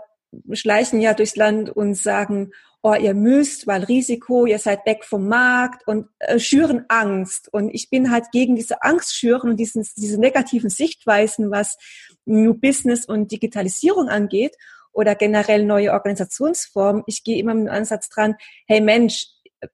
schleichen 0.54 1.02
ja 1.02 1.14
durchs 1.14 1.36
Land 1.36 1.70
und 1.70 1.96
sagen, 1.96 2.52
oh, 2.84 2.94
ihr 2.94 3.14
müsst, 3.14 3.66
weil 3.66 3.84
Risiko, 3.86 4.46
ihr 4.46 4.60
seid 4.60 4.86
weg 4.86 5.06
vom 5.06 5.28
Markt 5.28 5.88
und 5.88 6.08
äh, 6.20 6.38
schüren 6.38 6.84
Angst. 6.90 7.52
Und 7.52 7.70
ich 7.70 7.90
bin 7.90 8.12
halt 8.12 8.26
gegen 8.32 8.56
diese 8.56 8.84
Angst 8.84 9.16
schüren 9.16 9.52
und 9.52 9.58
diesen, 9.58 9.88
diese 9.96 10.20
negativen 10.20 10.70
Sichtweisen, 10.70 11.50
was 11.50 11.78
New 12.26 12.54
Business 12.54 13.06
und 13.06 13.32
Digitalisierung 13.32 14.10
angeht 14.10 14.56
oder 14.92 15.16
generell 15.16 15.66
neue 15.66 15.94
Organisationsformen. 15.94 17.04
Ich 17.08 17.24
gehe 17.24 17.38
immer 17.38 17.54
mit 17.54 17.68
dem 17.68 17.74
Ansatz 17.74 18.10
dran, 18.10 18.36
hey 18.68 18.82
Mensch, 18.82 19.28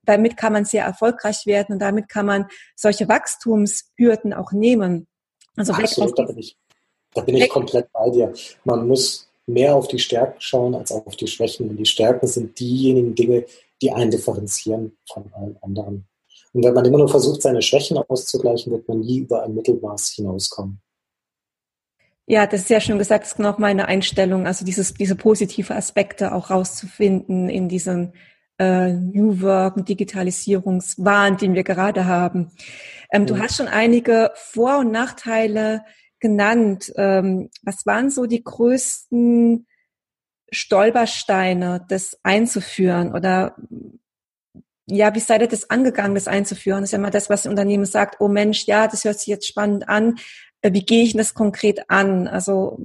damit 0.03 0.37
kann 0.37 0.53
man 0.53 0.65
sehr 0.65 0.85
erfolgreich 0.85 1.47
werden 1.47 1.73
und 1.73 1.79
damit 1.79 2.09
kann 2.09 2.27
man 2.27 2.47
solche 2.75 3.07
Wachstumshürden 3.07 4.33
auch 4.33 4.51
nehmen. 4.51 5.07
Also 5.55 5.73
Absolut, 5.73 6.17
da 6.17 6.23
bin 6.23 6.37
ich, 6.37 6.57
da 7.13 7.21
bin 7.21 7.35
ich 7.35 7.49
komplett 7.49 7.91
bei 7.91 8.09
dir. 8.11 8.31
Man 8.63 8.87
muss 8.87 9.28
mehr 9.49 9.75
auf 9.75 9.87
die 9.87 9.99
Stärken 9.99 10.39
schauen 10.39 10.75
als 10.75 10.91
auf 10.91 11.15
die 11.15 11.27
Schwächen. 11.27 11.69
Und 11.69 11.77
die 11.77 11.85
Stärken 11.85 12.27
sind 12.27 12.59
diejenigen 12.59 13.15
Dinge, 13.15 13.45
die 13.81 13.91
einen 13.91 14.11
differenzieren 14.11 14.97
von 15.11 15.31
allen 15.33 15.57
anderen. 15.61 16.07
Und 16.53 16.63
wenn 16.63 16.73
man 16.73 16.85
immer 16.85 16.97
nur 16.97 17.09
versucht, 17.09 17.41
seine 17.41 17.61
Schwächen 17.61 17.97
auszugleichen, 17.97 18.71
wird 18.71 18.87
man 18.87 18.99
nie 18.99 19.19
über 19.19 19.43
ein 19.43 19.53
Mittelmaß 19.55 20.09
hinauskommen. 20.15 20.81
Ja, 22.25 22.45
das 22.45 22.61
ist 22.61 22.69
ja 22.69 22.79
schon 22.79 22.99
gesagt, 22.99 23.23
das 23.23 23.33
ist 23.33 23.39
noch 23.39 23.57
meine 23.57 23.87
Einstellung, 23.87 24.45
also 24.45 24.63
dieses, 24.63 24.93
diese 24.93 25.15
positive 25.15 25.73
Aspekte 25.73 26.33
auch 26.33 26.51
rauszufinden 26.51 27.49
in 27.49 27.69
diesem 27.69 28.13
äh, 28.59 28.93
New 28.93 29.41
Work 29.41 29.77
und 29.77 29.89
Digitalisierungswahn, 29.89 31.37
den 31.37 31.55
wir 31.55 31.63
gerade 31.63 32.05
haben. 32.05 32.51
Ähm, 33.11 33.23
mhm. 33.23 33.27
Du 33.27 33.39
hast 33.39 33.57
schon 33.57 33.67
einige 33.67 34.31
Vor- 34.35 34.79
und 34.79 34.91
Nachteile 34.91 35.83
genannt. 36.19 36.91
Ähm, 36.95 37.49
was 37.63 37.85
waren 37.85 38.09
so 38.09 38.25
die 38.25 38.43
größten 38.43 39.67
Stolpersteine, 40.51 41.85
das 41.87 42.19
einzuführen? 42.23 43.13
Oder 43.13 43.55
ja, 44.87 45.13
wie 45.13 45.19
seid 45.19 45.41
ihr 45.41 45.47
das 45.47 45.69
angegangen, 45.69 46.15
das 46.15 46.27
einzuführen? 46.27 46.81
Das 46.81 46.89
ist 46.89 46.93
ja 46.93 46.99
immer 46.99 47.11
das, 47.11 47.29
was 47.29 47.43
das 47.43 47.49
Unternehmen 47.49 47.85
sagt, 47.85 48.19
oh 48.19 48.27
Mensch, 48.27 48.65
ja, 48.65 48.87
das 48.87 49.03
hört 49.03 49.19
sich 49.19 49.27
jetzt 49.27 49.47
spannend 49.47 49.87
an. 49.87 50.17
Äh, 50.61 50.73
wie 50.73 50.85
gehe 50.85 51.03
ich 51.03 51.13
das 51.13 51.33
konkret 51.33 51.89
an? 51.89 52.27
Also 52.27 52.77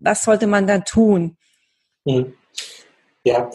was 0.00 0.24
sollte 0.24 0.46
man 0.46 0.66
da 0.66 0.78
tun? 0.78 1.36
Mhm. 2.04 2.34
Ja, 3.24 3.50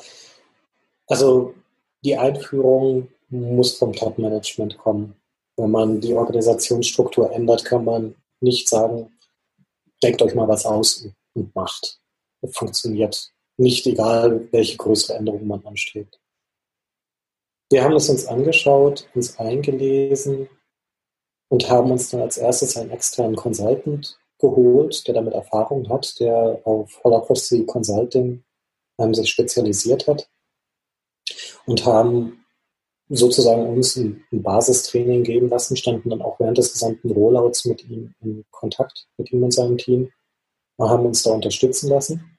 also 1.08 1.55
die 2.03 2.15
Einführung 2.15 3.10
muss 3.29 3.77
vom 3.77 3.94
Top-Management 3.94 4.77
kommen. 4.77 5.15
Wenn 5.57 5.71
man 5.71 6.01
die 6.01 6.13
Organisationsstruktur 6.13 7.31
ändert, 7.31 7.63
kann 7.65 7.85
man 7.85 8.15
nicht 8.41 8.67
sagen, 8.67 9.17
denkt 10.03 10.21
euch 10.21 10.35
mal 10.35 10.47
was 10.47 10.65
aus 10.65 11.07
und 11.33 11.55
macht. 11.55 12.00
Das 12.41 12.55
funktioniert 12.55 13.31
nicht, 13.57 13.85
egal 13.88 14.47
welche 14.51 14.77
größere 14.77 15.17
Änderung 15.17 15.47
man 15.47 15.65
anstrebt. 15.65 16.19
Wir 17.71 17.83
haben 17.83 17.95
es 17.95 18.09
uns 18.09 18.25
angeschaut, 18.27 19.09
uns 19.15 19.39
eingelesen 19.39 20.50
und 21.50 21.69
haben 21.69 21.91
uns 21.91 22.09
dann 22.09 22.21
als 22.21 22.38
erstes 22.38 22.77
einen 22.77 22.91
externen 22.91 23.35
Consultant 23.35 24.19
geholt, 24.39 25.07
der 25.07 25.15
damit 25.15 25.33
Erfahrung 25.33 25.89
hat, 25.89 26.19
der 26.19 26.62
auf 26.65 27.03
Holacracy 27.03 27.65
Consulting 27.65 28.43
ähm, 29.00 29.13
sich 29.13 29.29
spezialisiert 29.29 30.07
hat 30.07 30.29
und 31.65 31.85
haben 31.85 32.44
sozusagen 33.09 33.67
uns 33.67 33.95
ein, 33.95 34.24
ein, 34.31 34.41
Basistraining 34.41 35.24
geben 35.24 35.50
lassen, 35.50 35.77
standen 35.77 36.09
dann 36.09 36.21
auch 36.21 36.39
während 36.39 36.57
des 36.57 36.74
gesamten 36.74 37.12
Rollouts 37.12 37.65
mit 37.65 37.83
ihm 37.88 38.13
in 38.21 38.43
Kontakt, 38.51 39.07
mit 39.17 39.31
ihm 39.31 39.43
und 39.43 39.51
seinem 39.51 39.77
Team, 39.77 40.12
und 40.77 40.89
haben 40.89 41.05
uns 41.05 41.24
da 41.24 41.31
unterstützen 41.31 41.89
lassen. 41.89 42.38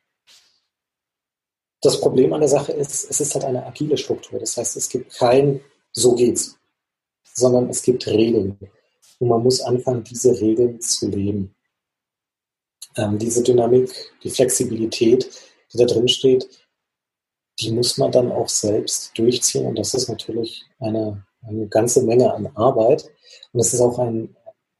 Das 1.81 2.01
Problem 2.01 2.33
an 2.33 2.41
der 2.41 2.49
Sache 2.49 2.73
ist, 2.73 3.09
es 3.09 3.21
ist 3.21 3.35
halt 3.35 3.45
eine 3.45 3.65
agile 3.65 3.97
Struktur. 3.97 4.41
Das 4.41 4.57
heißt, 4.57 4.77
es 4.77 4.89
gibt 4.89 5.13
kein 5.15 5.61
so 5.93 6.15
geht's, 6.15 6.59
sondern 7.35 7.69
es 7.71 7.83
gibt 7.83 8.07
Regeln. 8.07 8.59
Und 9.19 9.29
man 9.29 9.43
muss 9.43 9.61
anfangen, 9.61 10.05
diese 10.05 10.39
Regeln 10.41 10.81
zu 10.81 11.09
leben. 11.09 11.55
Ähm, 12.97 13.19
diese 13.19 13.43
Dynamik, 13.43 13.91
die 14.23 14.31
Flexibilität, 14.31 15.31
die 15.73 15.79
da 15.79 15.85
drin 15.85 16.09
steht, 16.09 16.49
die 17.59 17.73
muss 17.73 17.97
man 17.97 18.13
dann 18.13 18.31
auch 18.31 18.49
selbst 18.49 19.17
durchziehen. 19.17 19.67
Und 19.67 19.79
das 19.79 19.95
ist 19.95 20.09
natürlich 20.09 20.65
eine, 20.79 21.25
eine 21.43 21.67
ganze 21.69 22.03
Menge 22.03 22.33
an 22.33 22.47
Arbeit. 22.55 23.11
Und 23.53 23.61
es 23.61 23.73
ist 23.73 23.81
auch 23.81 23.99
ein, 23.99 24.37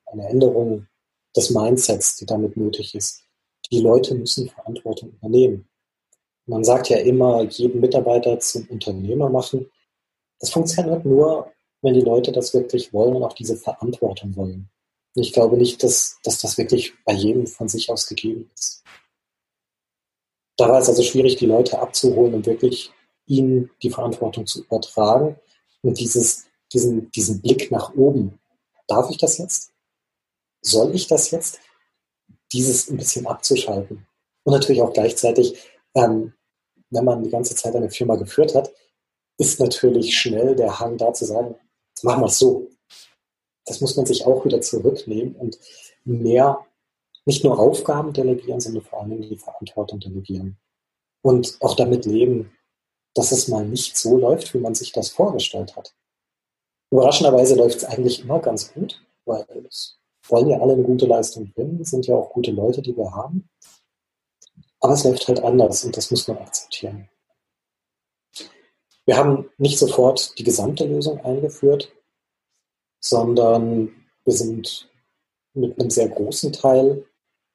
eine 0.07 0.29
Änderung 0.29 0.87
des 1.35 1.51
Mindsets, 1.51 2.17
die 2.17 2.27
damit 2.27 2.57
nötig 2.57 2.95
ist. 2.95 3.23
Die 3.71 3.81
Leute 3.81 4.15
müssen 4.15 4.49
Verantwortung 4.49 5.11
übernehmen. 5.11 5.69
Man 6.47 6.65
sagt 6.65 6.89
ja 6.89 6.99
immer, 6.99 7.43
jeden 7.43 7.81
Mitarbeiter 7.81 8.39
zum 8.39 8.69
Unternehmer 8.69 9.29
machen. 9.29 9.71
Das 10.39 10.51
funktioniert 10.51 11.05
nur, 11.05 11.51
wenn 11.83 11.95
die 11.95 12.03
Leute 12.03 12.31
das 12.31 12.55
wirklich 12.55 12.93
wollen 12.93 13.17
und 13.17 13.25
auch 13.25 13.33
diese 13.33 13.57
Verantwortung 13.57 14.37
wollen. 14.37 14.71
Ich 15.15 15.33
glaube 15.33 15.57
nicht, 15.57 15.83
dass, 15.83 16.19
dass 16.23 16.41
das 16.41 16.59
wirklich 16.59 16.93
bei 17.05 17.15
jedem 17.15 17.47
von 17.47 17.69
sich 17.69 17.91
aus 17.91 18.07
gegeben 18.07 18.51
ist. 18.55 18.85
Da 20.57 20.69
war 20.69 20.81
es 20.81 20.89
also 20.89 21.03
schwierig, 21.03 21.37
die 21.37 21.47
Leute 21.47 21.79
abzuholen 21.79 22.35
und 22.35 22.47
wirklich 22.47 22.93
ihnen 23.27 23.71
die 23.83 23.91
Verantwortung 23.91 24.47
zu 24.47 24.63
übertragen 24.63 25.37
und 25.83 25.99
dieses, 25.99 26.47
diesen, 26.73 27.11
diesen 27.11 27.41
Blick 27.41 27.71
nach 27.71 27.95
oben. 27.95 28.39
Darf 28.87 29.11
ich 29.11 29.19
das 29.19 29.39
jetzt? 29.39 29.73
Soll 30.63 30.95
ich 30.95 31.07
das 31.07 31.31
jetzt? 31.31 31.61
Dieses 32.53 32.89
ein 32.89 32.97
bisschen 32.97 33.27
abzuschalten. 33.27 34.07
Und 34.45 34.53
natürlich 34.53 34.83
auch 34.83 34.93
gleichzeitig, 34.93 35.59
ähm, 35.95 36.33
wenn 36.91 37.05
man 37.05 37.23
die 37.23 37.31
ganze 37.31 37.55
Zeit 37.55 37.75
eine 37.75 37.91
Firma 37.91 38.15
geführt 38.17 38.55
hat, 38.55 38.73
ist 39.39 39.61
natürlich 39.61 40.17
schnell 40.17 40.55
der 40.55 40.79
Hang 40.79 40.97
da 40.97 41.13
zu 41.13 41.25
sagen, 41.25 41.57
machen 42.03 42.23
wir 42.23 42.27
es 42.27 42.39
so. 42.39 42.69
das 43.65 43.81
muss 43.81 43.97
man 43.97 44.07
sich 44.07 44.25
auch 44.25 44.45
wieder 44.45 44.61
zurücknehmen 44.61 45.35
und 45.35 45.59
mehr 46.05 46.66
nicht 47.27 47.45
nur 47.45 47.59
Aufgaben 47.59 48.13
delegieren, 48.13 48.61
sondern 48.61 48.85
vor 48.85 49.03
allem 49.03 49.21
die 49.21 49.37
Verantwortung 49.37 50.01
delegieren. 50.01 50.59
Und 51.23 51.59
auch 51.61 51.75
damit 51.75 52.07
leben, 52.07 52.53
dass 53.15 53.33
es 53.33 53.49
mal 53.49 53.67
nicht 53.67 53.97
so 53.99 54.17
läuft, 54.17 54.55
wie 54.55 54.59
man 54.59 54.75
sich 54.75 54.93
das 54.93 55.11
vorgestellt 55.11 55.77
hat. 55.77 55.95
Überraschenderweise 56.91 57.57
läuft 57.57 57.79
es 57.79 57.85
eigentlich 57.85 58.23
immer 58.23 58.39
ganz 58.39 58.73
gut, 58.73 59.05
weil 59.25 59.45
es 59.69 59.99
wollen 60.29 60.49
ja 60.49 60.61
alle 60.61 60.75
eine 60.75 60.85
gute 60.85 61.07
Leistung 61.07 61.53
bringen, 61.53 61.85
sind 61.85 62.07
ja 62.07 62.15
auch 62.15 62.33
gute 62.33 62.53
Leute, 62.53 62.81
die 62.81 62.97
wir 62.97 63.13
haben. 63.13 63.49
Aber 64.81 64.93
es 64.93 65.05
läuft 65.05 65.27
halt 65.27 65.43
anders 65.43 65.85
und 65.85 65.97
das 65.97 66.11
muss 66.11 66.29
man 66.29 66.39
akzeptieren. 66.39 67.09
Wir 69.05 69.17
haben 69.17 69.51
nicht 69.57 69.79
sofort 69.79 70.39
die 70.39 70.45
gesamte 70.45 70.85
Lösung 70.85 71.21
eingeführt, 71.25 71.93
sondern 73.01 73.95
wir 74.25 74.33
sind 74.33 74.89
mit 75.55 75.81
einem 75.81 75.91
sehr 75.91 76.09
großen 76.09 76.53
Teil 76.53 77.05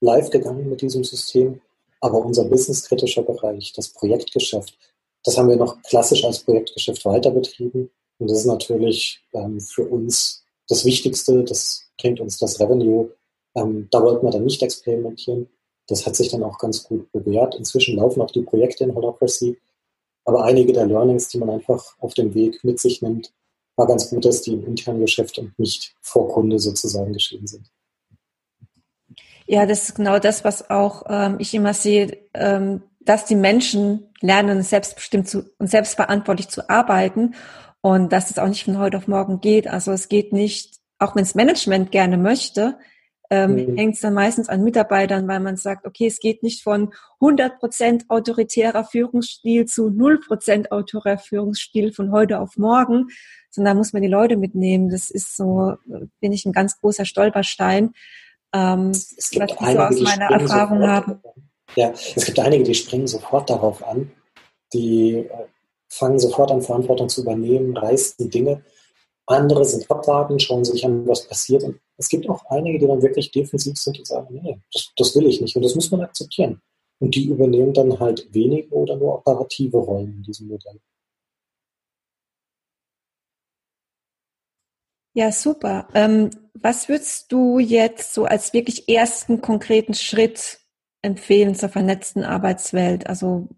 live 0.01 0.29
gegangen 0.29 0.69
mit 0.69 0.81
diesem 0.81 1.03
System. 1.03 1.61
Aber 2.01 2.17
unser 2.17 2.45
businesskritischer 2.45 3.21
Bereich, 3.21 3.73
das 3.73 3.89
Projektgeschäft, 3.89 4.77
das 5.23 5.37
haben 5.37 5.49
wir 5.49 5.55
noch 5.55 5.81
klassisch 5.83 6.25
als 6.25 6.39
Projektgeschäft 6.39 7.05
weiter 7.05 7.31
betrieben. 7.31 7.91
Und 8.17 8.29
das 8.29 8.39
ist 8.39 8.45
natürlich 8.45 9.23
ähm, 9.33 9.59
für 9.59 9.87
uns 9.87 10.43
das 10.67 10.83
Wichtigste. 10.83 11.43
Das 11.43 11.83
bringt 11.99 12.19
uns 12.19 12.39
das 12.39 12.59
Revenue. 12.59 13.11
Ähm, 13.55 13.87
da 13.91 14.01
wollten 14.01 14.25
wir 14.25 14.31
dann 14.31 14.45
nicht 14.45 14.61
experimentieren. 14.63 15.47
Das 15.87 16.05
hat 16.05 16.15
sich 16.15 16.29
dann 16.29 16.43
auch 16.43 16.57
ganz 16.57 16.83
gut 16.83 17.11
bewährt. 17.11 17.55
Inzwischen 17.55 17.97
laufen 17.97 18.21
auch 18.21 18.31
die 18.31 18.41
Projekte 18.41 18.83
in 18.83 18.95
Holacracy. 18.95 19.57
Aber 20.25 20.43
einige 20.43 20.73
der 20.73 20.85
Learnings, 20.85 21.29
die 21.29 21.37
man 21.37 21.49
einfach 21.49 21.95
auf 21.99 22.13
dem 22.13 22.33
Weg 22.33 22.63
mit 22.63 22.79
sich 22.79 23.01
nimmt, 23.01 23.33
war 23.75 23.87
ganz 23.87 24.09
gut, 24.09 24.25
dass 24.25 24.41
die 24.41 24.53
im 24.53 24.65
internen 24.65 25.01
Geschäft 25.01 25.37
und 25.39 25.57
nicht 25.57 25.95
vor 26.01 26.29
Kunde 26.29 26.59
sozusagen 26.59 27.13
geschehen 27.13 27.47
sind. 27.47 27.71
Ja, 29.51 29.65
das 29.65 29.89
ist 29.89 29.95
genau 29.95 30.17
das, 30.17 30.45
was 30.45 30.69
auch 30.69 31.03
ähm, 31.09 31.35
ich 31.39 31.53
immer 31.53 31.73
sehe, 31.73 32.17
ähm, 32.33 32.83
dass 33.01 33.25
die 33.25 33.35
Menschen 33.35 34.07
lernen, 34.21 34.61
selbstbestimmt 34.61 35.27
zu, 35.27 35.43
und 35.57 35.69
selbstverantwortlich 35.69 36.47
zu 36.47 36.69
arbeiten 36.69 37.35
und 37.81 38.13
dass 38.13 38.31
es 38.31 38.39
auch 38.39 38.47
nicht 38.47 38.63
von 38.63 38.77
heute 38.77 38.95
auf 38.95 39.09
morgen 39.09 39.41
geht. 39.41 39.67
Also 39.67 39.91
es 39.91 40.07
geht 40.07 40.31
nicht, 40.31 40.79
auch 40.99 41.17
wenn 41.17 41.23
es 41.23 41.35
Management 41.35 41.91
gerne 41.91 42.17
möchte, 42.17 42.77
ähm, 43.29 43.55
mhm. 43.55 43.75
hängt 43.75 43.95
es 43.95 43.99
dann 43.99 44.13
meistens 44.13 44.47
an 44.47 44.63
Mitarbeitern, 44.63 45.27
weil 45.27 45.41
man 45.41 45.57
sagt, 45.57 45.85
okay, 45.85 46.07
es 46.07 46.21
geht 46.21 46.43
nicht 46.43 46.63
von 46.63 46.93
100 47.19 47.59
Prozent 47.59 48.05
autoritärer 48.07 48.85
Führungsstil 48.85 49.65
zu 49.65 49.89
0 49.89 50.21
Prozent 50.21 50.71
autoritärer 50.71 51.17
Führungsstil 51.17 51.91
von 51.91 52.13
heute 52.13 52.39
auf 52.39 52.55
morgen, 52.55 53.07
sondern 53.49 53.75
da 53.75 53.77
muss 53.77 53.91
man 53.91 54.01
die 54.01 54.07
Leute 54.07 54.37
mitnehmen. 54.37 54.89
Das 54.89 55.11
ist 55.11 55.35
so, 55.35 55.73
bin 56.21 56.31
ich 56.31 56.45
ein 56.45 56.53
ganz 56.53 56.79
großer 56.79 57.03
Stolperstein, 57.03 57.91
ähm, 58.53 58.91
es 58.91 59.29
gibt 59.29 59.51
was 59.51 59.57
einige, 59.59 59.93
so 59.93 60.03
aus 60.03 60.17
meiner 60.17 60.31
Erfahrung 60.31 60.87
habe. 60.87 61.19
Ja, 61.75 61.91
es 61.91 62.25
gibt 62.25 62.39
einige, 62.39 62.63
die 62.63 62.75
springen 62.75 63.07
sofort 63.07 63.49
darauf 63.49 63.83
an, 63.83 64.11
die 64.73 65.17
äh, 65.17 65.47
fangen 65.89 66.19
sofort 66.19 66.51
an, 66.51 66.61
Verantwortung 66.61 67.09
zu 67.09 67.21
übernehmen, 67.21 67.75
reißen 67.75 68.29
Dinge. 68.29 68.63
Andere 69.25 69.63
sind 69.63 69.89
abwarten, 69.89 70.39
schauen 70.39 70.65
sich 70.65 70.85
an, 70.85 71.07
was 71.07 71.27
passiert. 71.27 71.63
Und 71.63 71.79
es 71.97 72.09
gibt 72.09 72.29
auch 72.29 72.43
einige, 72.49 72.79
die 72.79 72.87
dann 72.87 73.01
wirklich 73.01 73.31
defensiv 73.31 73.77
sind 73.77 73.99
und 73.99 74.07
sagen, 74.07 74.39
nee, 74.41 74.59
das, 74.73 74.91
das 74.97 75.15
will 75.15 75.27
ich 75.27 75.39
nicht. 75.39 75.55
Und 75.55 75.63
das 75.63 75.75
muss 75.75 75.91
man 75.91 76.01
akzeptieren. 76.01 76.61
Und 76.99 77.15
die 77.15 77.27
übernehmen 77.27 77.73
dann 77.73 77.99
halt 77.99 78.27
wenige 78.31 78.73
oder 78.73 78.95
nur 78.95 79.15
operative 79.15 79.77
Rollen 79.77 80.17
in 80.17 80.23
diesem 80.23 80.47
Modell. 80.47 80.79
Ja, 85.13 85.31
super. 85.31 85.87
Ähm, 85.93 86.29
was 86.53 86.87
würdest 86.87 87.31
du 87.31 87.59
jetzt 87.59 88.13
so 88.13 88.25
als 88.25 88.53
wirklich 88.53 88.87
ersten 88.87 89.41
konkreten 89.41 89.93
Schritt 89.93 90.59
empfehlen 91.01 91.55
zur 91.55 91.69
vernetzten 91.69 92.23
Arbeitswelt? 92.23 93.07
Also 93.07 93.49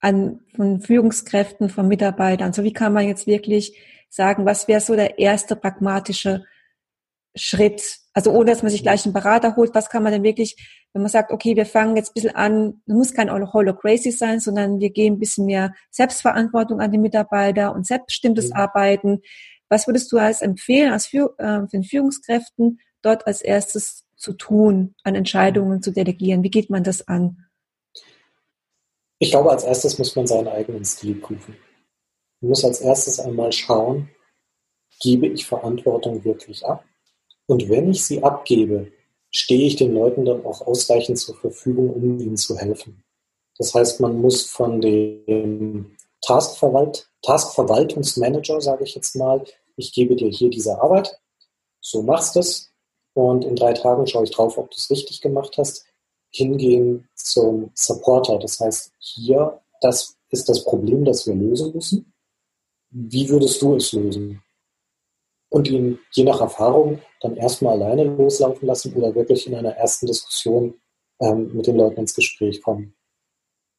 an 0.00 0.40
von 0.54 0.80
Führungskräften, 0.80 1.70
von 1.70 1.88
Mitarbeitern. 1.88 2.52
So 2.52 2.60
also 2.60 2.64
wie 2.64 2.72
kann 2.72 2.92
man 2.92 3.06
jetzt 3.06 3.26
wirklich 3.26 3.76
sagen, 4.08 4.46
was 4.46 4.68
wäre 4.68 4.80
so 4.80 4.94
der 4.94 5.18
erste 5.18 5.56
pragmatische 5.56 6.44
Schritt? 7.34 7.98
Also 8.12 8.32
ohne 8.32 8.50
dass 8.50 8.62
man 8.62 8.70
sich 8.70 8.82
gleich 8.82 9.04
einen 9.04 9.14
Berater 9.14 9.56
holt, 9.56 9.74
was 9.74 9.90
kann 9.90 10.02
man 10.02 10.12
denn 10.12 10.22
wirklich, 10.22 10.56
wenn 10.92 11.02
man 11.02 11.10
sagt, 11.10 11.30
okay, 11.30 11.56
wir 11.56 11.66
fangen 11.66 11.96
jetzt 11.96 12.10
ein 12.10 12.14
bisschen 12.14 12.36
an, 12.36 12.82
muss 12.86 13.14
kein 13.14 13.30
Holocracy 13.30 14.10
sein, 14.10 14.40
sondern 14.40 14.80
wir 14.80 14.90
gehen 14.90 15.14
ein 15.14 15.18
bisschen 15.18 15.46
mehr 15.46 15.72
Selbstverantwortung 15.90 16.80
an 16.80 16.92
die 16.92 16.98
Mitarbeiter 16.98 17.74
und 17.74 17.86
selbstbestimmtes 17.86 18.50
mhm. 18.50 18.56
Arbeiten. 18.56 19.20
Was 19.68 19.86
würdest 19.86 20.10
du 20.12 20.18
als 20.18 20.42
empfehlen, 20.42 20.92
als 20.92 21.06
für, 21.06 21.34
äh, 21.38 21.66
den 21.68 21.84
Führungskräften 21.84 22.80
dort 23.02 23.26
als 23.26 23.42
erstes 23.42 24.06
zu 24.16 24.32
tun, 24.32 24.94
an 25.04 25.14
Entscheidungen 25.14 25.82
zu 25.82 25.92
delegieren? 25.92 26.42
Wie 26.42 26.50
geht 26.50 26.70
man 26.70 26.84
das 26.84 27.06
an? 27.06 27.44
Ich 29.18 29.30
glaube, 29.30 29.50
als 29.50 29.64
erstes 29.64 29.98
muss 29.98 30.14
man 30.16 30.26
seinen 30.26 30.48
eigenen 30.48 30.84
Stil 30.84 31.16
prüfen. 31.16 31.56
Man 32.40 32.50
muss 32.50 32.64
als 32.64 32.80
erstes 32.80 33.18
einmal 33.18 33.52
schauen, 33.52 34.10
gebe 35.00 35.26
ich 35.26 35.46
Verantwortung 35.46 36.24
wirklich 36.24 36.64
ab? 36.64 36.84
Und 37.46 37.68
wenn 37.68 37.90
ich 37.90 38.04
sie 38.04 38.22
abgebe, 38.22 38.92
stehe 39.30 39.66
ich 39.66 39.76
den 39.76 39.94
Leuten 39.94 40.24
dann 40.24 40.44
auch 40.44 40.66
ausreichend 40.66 41.18
zur 41.18 41.36
Verfügung, 41.36 41.90
um 41.90 42.18
ihnen 42.18 42.36
zu 42.36 42.56
helfen. 42.56 43.02
Das 43.56 43.74
heißt, 43.74 44.00
man 44.00 44.20
muss 44.20 44.46
von 44.46 44.80
dem 44.80 45.96
Taskverwalt, 46.22 47.08
Taskverwaltungsmanager, 47.22 48.60
sage 48.60 48.84
ich 48.84 48.94
jetzt 48.94 49.16
mal, 49.16 49.44
ich 49.76 49.92
gebe 49.92 50.16
dir 50.16 50.28
hier 50.28 50.50
diese 50.50 50.80
Arbeit, 50.80 51.18
so 51.80 52.02
machst 52.02 52.36
du 52.36 52.40
es 52.40 52.72
und 53.14 53.44
in 53.44 53.56
drei 53.56 53.72
Tagen 53.72 54.06
schaue 54.06 54.24
ich 54.24 54.30
drauf, 54.30 54.58
ob 54.58 54.70
du 54.70 54.76
es 54.76 54.90
richtig 54.90 55.20
gemacht 55.20 55.56
hast, 55.58 55.84
hingehen 56.30 57.08
zum 57.14 57.70
Supporter. 57.74 58.38
Das 58.38 58.60
heißt, 58.60 58.92
hier, 58.98 59.60
das 59.80 60.16
ist 60.30 60.48
das 60.48 60.64
Problem, 60.64 61.04
das 61.04 61.26
wir 61.26 61.34
lösen 61.34 61.72
müssen. 61.74 62.12
Wie 62.90 63.28
würdest 63.28 63.60
du 63.62 63.76
es 63.76 63.92
lösen? 63.92 64.42
Und 65.50 65.68
ihn 65.68 65.98
je 66.12 66.24
nach 66.24 66.40
Erfahrung 66.40 67.00
dann 67.20 67.36
erstmal 67.36 67.80
alleine 67.80 68.04
loslaufen 68.04 68.66
lassen 68.66 68.94
oder 68.94 69.14
wirklich 69.14 69.46
in 69.46 69.54
einer 69.54 69.72
ersten 69.72 70.06
Diskussion 70.06 70.74
ähm, 71.20 71.54
mit 71.54 71.66
den 71.66 71.76
Leuten 71.76 72.00
ins 72.00 72.14
Gespräch 72.14 72.62
kommen. 72.62 72.94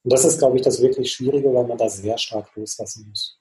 Und 0.02 0.12
das 0.12 0.24
ist, 0.24 0.38
glaube 0.38 0.56
ich, 0.56 0.62
das 0.62 0.80
wirklich 0.80 1.12
Schwierige, 1.12 1.52
weil 1.52 1.66
man 1.66 1.78
da 1.78 1.88
sehr 1.88 2.16
stark 2.16 2.54
loslassen 2.56 3.06
muss. 3.08 3.38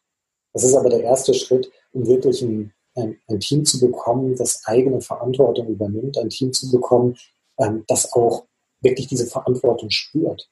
Das 0.53 0.63
ist 0.63 0.75
aber 0.75 0.89
der 0.89 1.03
erste 1.03 1.33
Schritt, 1.33 1.71
um 1.93 2.05
wirklich 2.07 2.41
ein, 2.41 2.73
ein, 2.95 3.19
ein 3.27 3.39
Team 3.39 3.65
zu 3.65 3.79
bekommen, 3.79 4.35
das 4.35 4.65
eigene 4.65 4.99
Verantwortung 5.01 5.67
übernimmt, 5.67 6.17
ein 6.17 6.29
Team 6.29 6.51
zu 6.51 6.69
bekommen, 6.71 7.17
ähm, 7.59 7.83
das 7.87 8.11
auch 8.13 8.45
wirklich 8.81 9.07
diese 9.07 9.27
Verantwortung 9.27 9.89
spürt. 9.89 10.49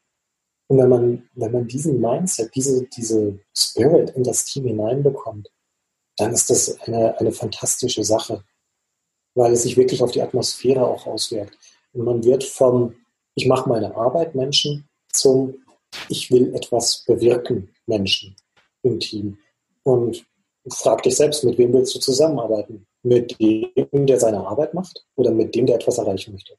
Und 0.68 0.78
wenn 0.78 0.90
man, 0.90 1.30
wenn 1.34 1.52
man 1.52 1.68
diesen 1.68 2.00
Mindset, 2.00 2.54
diese, 2.56 2.86
diese 2.86 3.40
Spirit 3.56 4.12
in 4.12 4.24
das 4.24 4.46
Team 4.46 4.66
hineinbekommt, 4.66 5.50
dann 6.18 6.34
ist 6.34 6.50
das 6.50 6.80
eine, 6.82 7.18
eine 7.20 7.32
fantastische 7.32 8.04
Sache, 8.04 8.44
weil 9.36 9.54
es 9.54 9.64
sich 9.64 9.78
wirklich 9.78 10.04
auf 10.04 10.12
die 10.12 10.22
Atmosphäre 10.22 10.86
auch 10.86 11.08
auswirkt. 11.08 11.58
Und 11.94 12.04
man 12.04 12.24
wird 12.24 12.44
vom 12.44 12.96
Ich 13.36 13.48
mache 13.48 13.70
meine 13.70 13.96
Arbeit 13.96 14.36
Menschen 14.36 14.90
zum 15.14 15.56
ich 16.10 16.32
will 16.32 16.54
etwas 16.56 17.04
bewirken, 17.06 17.70
Menschen 17.86 18.36
im 18.84 19.00
Team. 19.00 19.38
Und 19.84 20.26
frag 20.70 21.04
dich 21.04 21.16
selbst, 21.16 21.44
mit 21.44 21.58
wem 21.58 21.74
willst 21.74 21.96
du 21.96 22.00
zusammenarbeiten? 22.00 22.88
Mit 23.04 23.40
dem, 23.40 24.06
der 24.06 24.20
seine 24.20 24.46
Arbeit 24.46 24.74
macht 24.74 25.06
oder 25.16 25.32
mit 25.32 25.56
dem, 25.56 25.66
der 25.66 25.76
etwas 25.76 25.98
erreichen 25.98 26.34
möchte? 26.34 26.58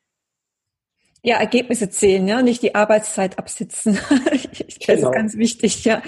Ja, 1.23 1.37
Ergebnisse 1.39 1.91
zählen, 1.91 2.29
ja, 2.29 2.43
nicht 2.43 2.63
die 2.63 2.77
Arbeitszeit 2.77 3.39
absitzen. 3.39 3.99
das 4.31 4.79
genau. 4.79 5.11
ist 5.11 5.15
ganz 5.15 5.37
wichtig, 5.37 5.85
ja. 5.85 6.01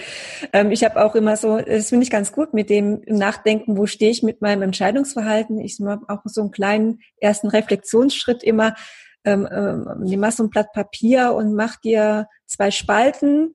Ähm, 0.53 0.71
ich 0.71 0.85
habe 0.85 1.05
auch 1.05 1.17
immer 1.17 1.37
so, 1.37 1.59
das 1.59 1.89
finde 1.89 2.05
ich 2.05 2.11
ganz 2.11 2.33
gut 2.33 2.55
mit 2.55 2.71
dem 2.71 3.03
Nachdenken, 3.07 3.77
wo 3.77 3.87
stehe 3.87 4.13
ich 4.13 4.23
mit 4.23 4.41
meinem 4.41 4.63
Entscheidungsverhalten. 4.63 5.59
Ich 5.59 5.81
mache 5.81 6.05
auch 6.07 6.21
so 6.27 6.43
einen 6.43 6.53
kleinen 6.53 7.01
ersten 7.21 7.49
Reflexionsschritt 7.49 8.45
immer, 8.45 8.77
ähm, 9.25 9.49
ähm, 9.51 9.89
nimm 10.05 10.21
mal 10.21 10.31
so 10.31 10.45
ein 10.45 10.51
Blatt 10.51 10.73
Papier 10.73 11.35
und 11.35 11.55
mach 11.55 11.77
dir 11.81 12.29
zwei 12.51 12.71
Spalten, 12.71 13.55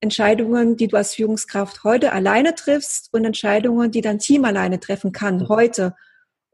Entscheidungen, 0.00 0.76
die 0.76 0.86
du 0.86 0.96
als 0.96 1.14
Führungskraft 1.14 1.82
heute 1.82 2.12
alleine 2.12 2.54
triffst 2.54 3.08
und 3.12 3.24
Entscheidungen, 3.24 3.90
die 3.90 4.02
dein 4.02 4.18
Team 4.18 4.44
alleine 4.44 4.78
treffen 4.78 5.12
kann, 5.12 5.38
mhm. 5.38 5.48
heute. 5.48 5.96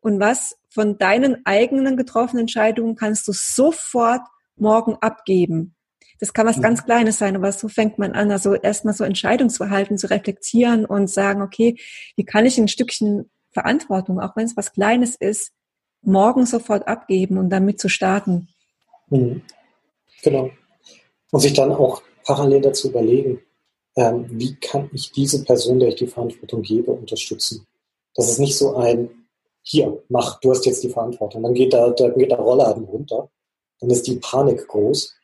Und 0.00 0.20
was 0.20 0.56
von 0.70 0.98
deinen 0.98 1.44
eigenen 1.44 1.96
getroffenen 1.96 2.42
Entscheidungen 2.42 2.94
kannst 2.94 3.26
du 3.26 3.32
sofort 3.32 4.22
morgen 4.56 4.96
abgeben. 5.00 5.74
Das 6.20 6.32
kann 6.32 6.46
was 6.46 6.58
mhm. 6.58 6.62
ganz 6.62 6.84
Kleines 6.84 7.18
sein, 7.18 7.34
aber 7.34 7.50
so 7.50 7.68
fängt 7.68 7.98
man 7.98 8.12
an, 8.12 8.30
also 8.30 8.54
erstmal 8.54 8.94
so 8.94 9.04
Entscheidungsverhalten 9.04 9.98
zu 9.98 10.08
reflektieren 10.08 10.84
und 10.84 11.08
sagen, 11.08 11.42
okay, 11.42 11.76
wie 12.14 12.24
kann 12.24 12.46
ich 12.46 12.56
ein 12.58 12.68
Stückchen 12.68 13.30
Verantwortung, 13.52 14.20
auch 14.20 14.36
wenn 14.36 14.44
es 14.44 14.56
was 14.56 14.72
Kleines 14.72 15.16
ist, 15.16 15.52
morgen 16.02 16.46
sofort 16.46 16.86
abgeben 16.86 17.36
und 17.36 17.50
damit 17.50 17.80
zu 17.80 17.88
starten. 17.88 18.48
Mhm. 19.08 19.42
Genau. 20.22 20.50
Und 21.30 21.40
sich 21.40 21.52
dann 21.52 21.72
auch 21.72 22.02
parallel 22.24 22.60
dazu 22.60 22.88
überlegen, 22.88 23.40
ähm, 23.96 24.26
wie 24.30 24.54
kann 24.56 24.90
ich 24.92 25.12
diese 25.12 25.44
Person, 25.44 25.78
der 25.78 25.88
ich 25.88 25.96
die 25.96 26.06
Verantwortung 26.06 26.62
gebe, 26.62 26.92
unterstützen. 26.92 27.66
Das 28.14 28.30
ist 28.30 28.38
nicht 28.38 28.56
so 28.56 28.76
ein, 28.76 29.28
hier, 29.62 30.02
mach, 30.08 30.40
du 30.40 30.50
hast 30.50 30.66
jetzt 30.66 30.82
die 30.82 30.88
Verantwortung. 30.88 31.42
Dann 31.42 31.54
geht 31.54 31.72
da, 31.72 31.90
da 31.90 32.08
geht 32.10 32.30
der 32.30 32.38
Rollladen 32.38 32.84
runter. 32.84 33.30
Dann 33.80 33.90
ist 33.90 34.06
die 34.06 34.16
Panik 34.16 34.66
groß, 34.66 35.14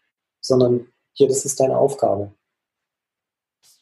sondern 0.40 0.88
hier, 1.12 1.28
das 1.28 1.44
ist 1.44 1.58
deine 1.60 1.78
Aufgabe. 1.78 2.32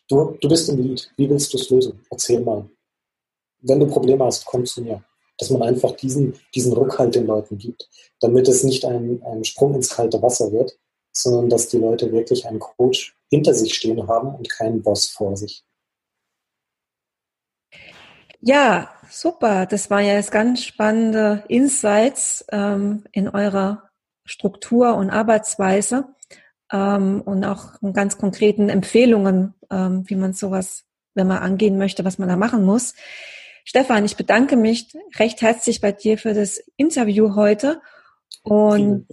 Du, 0.09 0.37
du 0.41 0.49
bist 0.49 0.69
im 0.69 0.83
Lied. 0.83 1.11
Wie 1.17 1.29
willst 1.29 1.53
du 1.53 1.59
es 1.59 1.71
lösen? 1.71 2.01
Erzähl 2.11 2.41
mal. 2.41 2.69
Wenn 3.61 3.81
du 3.81 3.87
Probleme 3.87 4.25
hast, 4.25 4.45
komm 4.45 4.65
zu 4.65 4.83
mir. 4.83 5.03
Dass 5.39 5.51
man 5.51 5.63
einfach 5.63 5.93
diesen, 5.93 6.39
diesen 6.55 6.73
Rückhalt 6.73 7.15
den 7.15 7.27
Leuten 7.27 7.59
gibt, 7.59 7.89
damit 8.21 8.47
es 8.47 8.63
nicht 8.63 8.85
ein, 8.85 9.21
ein 9.25 9.43
Sprung 9.43 9.75
ins 9.75 9.91
kalte 9.91 10.23
Wasser 10.23 10.53
wird, 10.53 10.79
sondern 11.17 11.49
dass 11.49 11.69
die 11.69 11.79
Leute 11.79 12.13
wirklich 12.13 12.47
einen 12.47 12.59
Coach 12.59 13.17
hinter 13.31 13.55
sich 13.55 13.75
stehen 13.75 14.07
haben 14.09 14.35
und 14.35 14.49
keinen 14.51 14.83
Boss 14.83 15.09
vor 15.09 15.37
sich. 15.37 15.65
Ja, 18.41 18.91
super. 19.09 19.67
Das 19.67 19.89
waren 19.91 20.05
ja 20.05 20.15
jetzt 20.15 20.31
ganz 20.31 20.63
spannende 20.63 21.45
Insights 21.49 22.45
ähm, 22.53 23.05
in 23.13 23.29
eurer 23.29 23.91
Struktur 24.27 24.97
und 24.97 25.11
Arbeitsweise 25.11 26.09
ähm, 26.71 27.23
und 27.23 27.45
auch 27.45 27.81
ganz 27.95 28.19
konkreten 28.19 28.69
Empfehlungen, 28.69 29.55
ähm, 29.71 30.05
wie 30.09 30.17
man 30.17 30.35
sowas, 30.35 30.85
wenn 31.15 31.27
man 31.27 31.39
angehen 31.39 31.79
möchte, 31.79 32.05
was 32.05 32.19
man 32.19 32.29
da 32.29 32.37
machen 32.37 32.65
muss. 32.65 32.95
Stefan, 33.65 34.05
ich 34.05 34.17
bedanke 34.17 34.57
mich 34.57 34.95
recht 35.19 35.41
herzlich 35.41 35.81
bei 35.81 35.93
dir 35.93 36.19
für 36.19 36.35
das 36.35 36.59
Interview 36.77 37.35
heute. 37.35 37.81
Und 38.43 39.07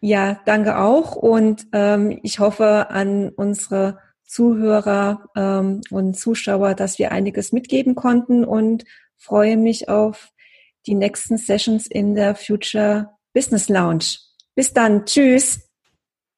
ja, 0.00 0.40
danke 0.46 0.78
auch. 0.78 1.16
Und 1.16 1.66
ähm, 1.72 2.18
ich 2.22 2.38
hoffe 2.38 2.90
an 2.90 3.30
unsere 3.30 3.98
Zuhörer 4.24 5.28
ähm, 5.36 5.80
und 5.90 6.18
Zuschauer, 6.18 6.74
dass 6.74 6.98
wir 6.98 7.12
einiges 7.12 7.52
mitgeben 7.52 7.94
konnten 7.94 8.44
und 8.44 8.84
freue 9.16 9.56
mich 9.56 9.88
auf 9.88 10.30
die 10.86 10.94
nächsten 10.94 11.38
Sessions 11.38 11.86
in 11.86 12.14
der 12.14 12.34
Future 12.34 13.10
Business 13.32 13.68
Lounge. 13.68 14.18
Bis 14.54 14.72
dann. 14.72 15.04
Tschüss. 15.04 15.60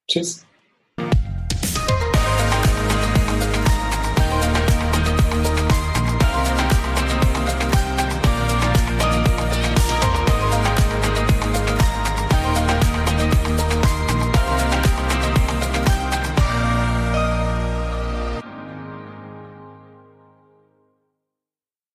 Tschüss. 0.08 0.47